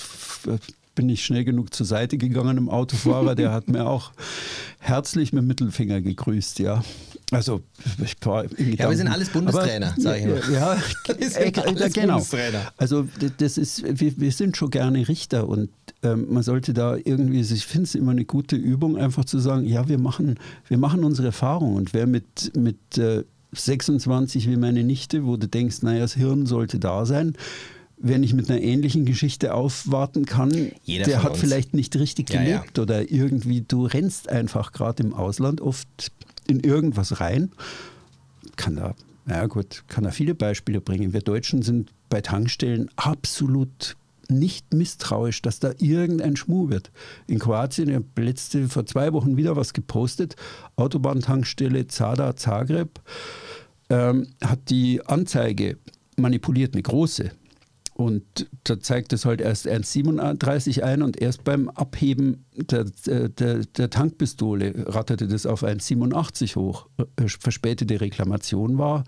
[0.95, 4.11] bin ich schnell genug zur Seite gegangen im Autofahrer, der hat mir auch
[4.79, 6.83] herzlich mit dem Mittelfinger gegrüßt, ja.
[7.31, 7.61] Also,
[8.03, 10.49] ich war Ja, wir sind alles Bundestrainer, sage ich nur.
[10.51, 10.77] Ja,
[11.07, 12.21] äh, äh, genau.
[12.77, 15.69] Also, das ist, wir, wir sind schon gerne Richter und
[16.03, 19.65] ähm, man sollte da irgendwie, ich finde es immer eine gute Übung, einfach zu sagen,
[19.65, 23.23] ja, wir machen, wir machen unsere Erfahrung und wer mit, mit äh,
[23.53, 27.35] 26 wie meine Nichte, wo du denkst, naja, das Hirn sollte da sein,
[28.03, 31.39] wer nicht mit einer ähnlichen Geschichte aufwarten kann, Jeder der hat uns.
[31.39, 36.11] vielleicht nicht richtig gelebt ja, oder irgendwie, du rennst einfach gerade im Ausland oft
[36.47, 37.51] in irgendwas rein.
[38.57, 38.93] Kann da,
[39.27, 41.13] ja gut, kann da viele Beispiele bringen.
[41.13, 43.95] Wir Deutschen sind bei Tankstellen absolut
[44.27, 46.91] nicht misstrauisch, dass da irgendein Schmuh wird.
[47.27, 50.35] In Kroatien, ich habe letzte, vor zwei Wochen wieder was gepostet,
[50.75, 52.99] Autobahntankstelle Zada Zagreb
[53.89, 55.77] ähm, hat die Anzeige
[56.17, 57.31] manipuliert, eine große,
[57.93, 58.23] und
[58.63, 64.73] da zeigt es halt erst 1,37 ein und erst beim Abheben der, der, der Tankpistole
[64.87, 66.87] ratterte das auf 1,87 hoch.
[66.97, 69.03] Äh, verspätete Reklamation war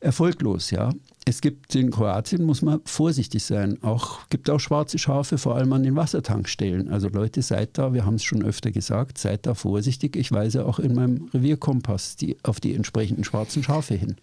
[0.00, 0.90] erfolglos, ja
[1.28, 3.82] es gibt in Kroatien, muss man vorsichtig sein.
[3.82, 6.88] Auch gibt auch schwarze Schafe, vor allem an den Wassertankstellen.
[6.88, 10.14] Also Leute, seid da, wir haben es schon öfter gesagt, seid da vorsichtig.
[10.14, 14.14] Ich weise auch in meinem Revierkompass die, auf die entsprechenden schwarzen Schafe hin.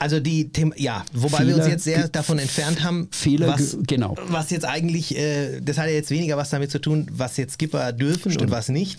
[0.00, 3.78] Also die Thema, ja, wobei Fehler, wir uns jetzt sehr davon entfernt haben, Fehler, was,
[3.86, 4.16] genau.
[4.26, 7.54] was jetzt eigentlich, äh, das hat ja jetzt weniger was damit zu tun, was jetzt
[7.54, 8.42] Skipper dürfen Stimmt.
[8.42, 8.98] und was nicht.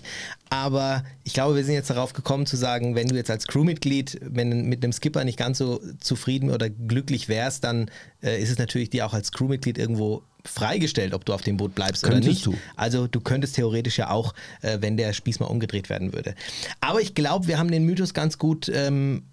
[0.50, 4.20] Aber ich glaube, wir sind jetzt darauf gekommen zu sagen, wenn du jetzt als Crewmitglied,
[4.24, 7.90] wenn mit einem Skipper nicht ganz so zufrieden oder glücklich wärst, dann
[8.22, 11.76] äh, ist es natürlich dir auch als Crewmitglied irgendwo freigestellt, ob du auf dem Boot
[11.76, 12.46] bleibst Könntest oder nicht.
[12.46, 12.56] Du.
[12.76, 16.36] Also du könntest theoretisch ja auch, äh, wenn der Spieß mal umgedreht werden würde.
[16.82, 19.24] Aber ich glaube, wir haben den Mythos ganz gut ähm,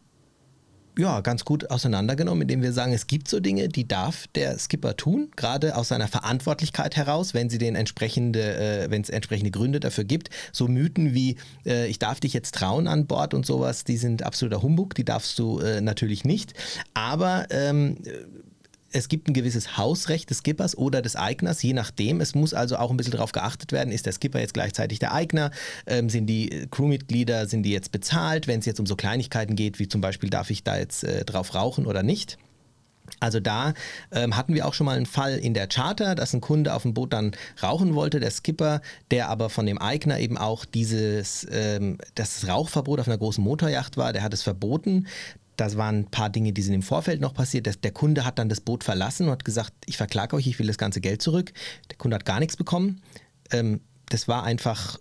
[0.98, 4.96] ja, ganz gut auseinandergenommen, indem wir sagen, es gibt so Dinge, die darf der Skipper
[4.96, 9.80] tun, gerade aus seiner Verantwortlichkeit heraus, wenn sie den entsprechende, äh, wenn es entsprechende Gründe
[9.80, 10.30] dafür gibt.
[10.52, 11.36] So Mythen wie
[11.66, 15.04] äh, ich darf dich jetzt trauen an Bord und sowas, die sind absoluter Humbug, die
[15.04, 16.54] darfst du äh, natürlich nicht.
[16.94, 17.98] Aber ähm,
[18.96, 22.20] es gibt ein gewisses Hausrecht des Skippers oder des Eigners, je nachdem.
[22.20, 25.12] Es muss also auch ein bisschen darauf geachtet werden, ist der Skipper jetzt gleichzeitig der
[25.12, 25.50] Eigner?
[25.86, 28.46] Ähm, sind die äh, Crewmitglieder, sind die jetzt bezahlt?
[28.46, 31.24] Wenn es jetzt um so Kleinigkeiten geht, wie zum Beispiel, darf ich da jetzt äh,
[31.24, 32.38] drauf rauchen oder nicht?
[33.20, 33.74] Also da
[34.10, 36.82] ähm, hatten wir auch schon mal einen Fall in der Charter, dass ein Kunde auf
[36.82, 37.32] dem Boot dann
[37.62, 38.80] rauchen wollte, der Skipper,
[39.10, 43.96] der aber von dem Eigner eben auch dieses ähm, das Rauchverbot auf einer großen Motorjacht
[43.96, 45.06] war, der hat es verboten.
[45.56, 47.82] Das waren ein paar Dinge, die sind im Vorfeld noch passiert.
[47.82, 50.66] Der Kunde hat dann das Boot verlassen und hat gesagt, ich verklage euch, ich will
[50.66, 51.52] das ganze Geld zurück.
[51.90, 53.00] Der Kunde hat gar nichts bekommen.
[53.50, 54.98] Ähm, das war einfach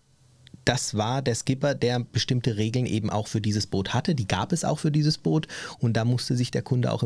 [0.66, 4.16] das war der Skipper, der bestimmte Regeln eben auch für dieses Boot hatte.
[4.16, 5.48] Die gab es auch für dieses Boot
[5.80, 7.04] und da musste sich der Kunde auch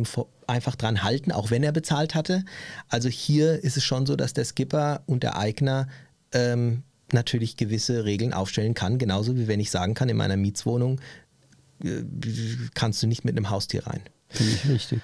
[0.47, 2.45] einfach dran halten, auch wenn er bezahlt hatte.
[2.87, 5.87] Also hier ist es schon so, dass der Skipper und der Eigner
[6.31, 11.01] ähm, natürlich gewisse Regeln aufstellen kann, genauso wie wenn ich sagen kann, in meiner Mietswohnung
[12.73, 14.01] kannst du nicht mit einem Haustier rein.
[14.29, 15.01] Finde ich richtig.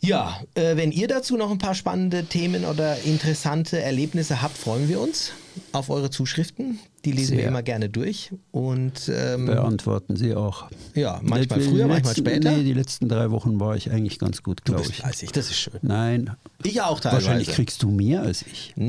[0.00, 4.88] Ja, äh, wenn ihr dazu noch ein paar spannende Themen oder interessante Erlebnisse habt, freuen
[4.88, 5.32] wir uns
[5.72, 6.78] auf eure Zuschriften.
[7.04, 7.38] Die lesen Sehr.
[7.38, 10.70] wir immer gerne durch und ähm, beantworten sie auch.
[10.94, 12.50] Ja, manchmal die, früher, die manchmal letzten, später.
[12.52, 14.96] Nee, die letzten drei Wochen war ich eigentlich ganz gut, glaube ich.
[14.96, 15.80] Fleißig, das ist schön.
[15.82, 16.30] Nein.
[16.62, 17.26] Ich auch teilweise.
[17.26, 18.74] Wahrscheinlich kriegst du mehr als ich.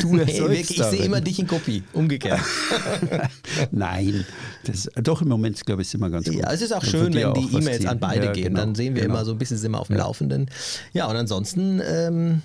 [0.00, 2.40] Du nee, wirklich, ich sehe immer dich in Kopie, umgekehrt.
[3.70, 4.24] Nein,
[4.64, 6.36] das, doch im Moment, glaube ich, ist immer ganz gut.
[6.36, 8.44] Ja, es ist auch Dann schön, wenn die E-Mails an beide ja, gehen.
[8.44, 9.14] Genau, Dann sehen wir genau.
[9.14, 10.04] immer so ein bisschen, sind wir auf dem ja.
[10.04, 10.50] Laufenden.
[10.92, 12.42] Ja, und ansonsten ähm,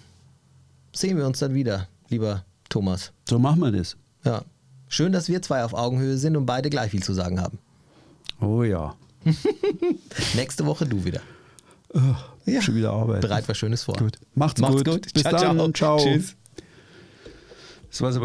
[0.93, 3.11] sehen wir uns dann wieder, lieber Thomas.
[3.29, 3.97] So machen wir das.
[4.23, 4.41] Ja.
[4.87, 7.59] Schön, dass wir zwei auf Augenhöhe sind und beide gleich viel zu sagen haben.
[8.39, 8.95] Oh ja.
[10.35, 11.21] Nächste Woche du wieder.
[11.93, 11.99] Oh,
[12.45, 12.61] ja.
[12.61, 13.21] Schon wieder Arbeit.
[13.21, 13.95] Bereit was Schönes vor.
[13.95, 14.17] Gut.
[14.33, 14.85] Macht's, Macht's gut.
[14.85, 15.13] gut.
[15.13, 15.57] Bis ciao, dann.
[15.57, 15.71] Ciao.
[15.71, 15.97] ciao.
[15.99, 16.35] Tschüss.
[17.89, 18.19] Das war's aber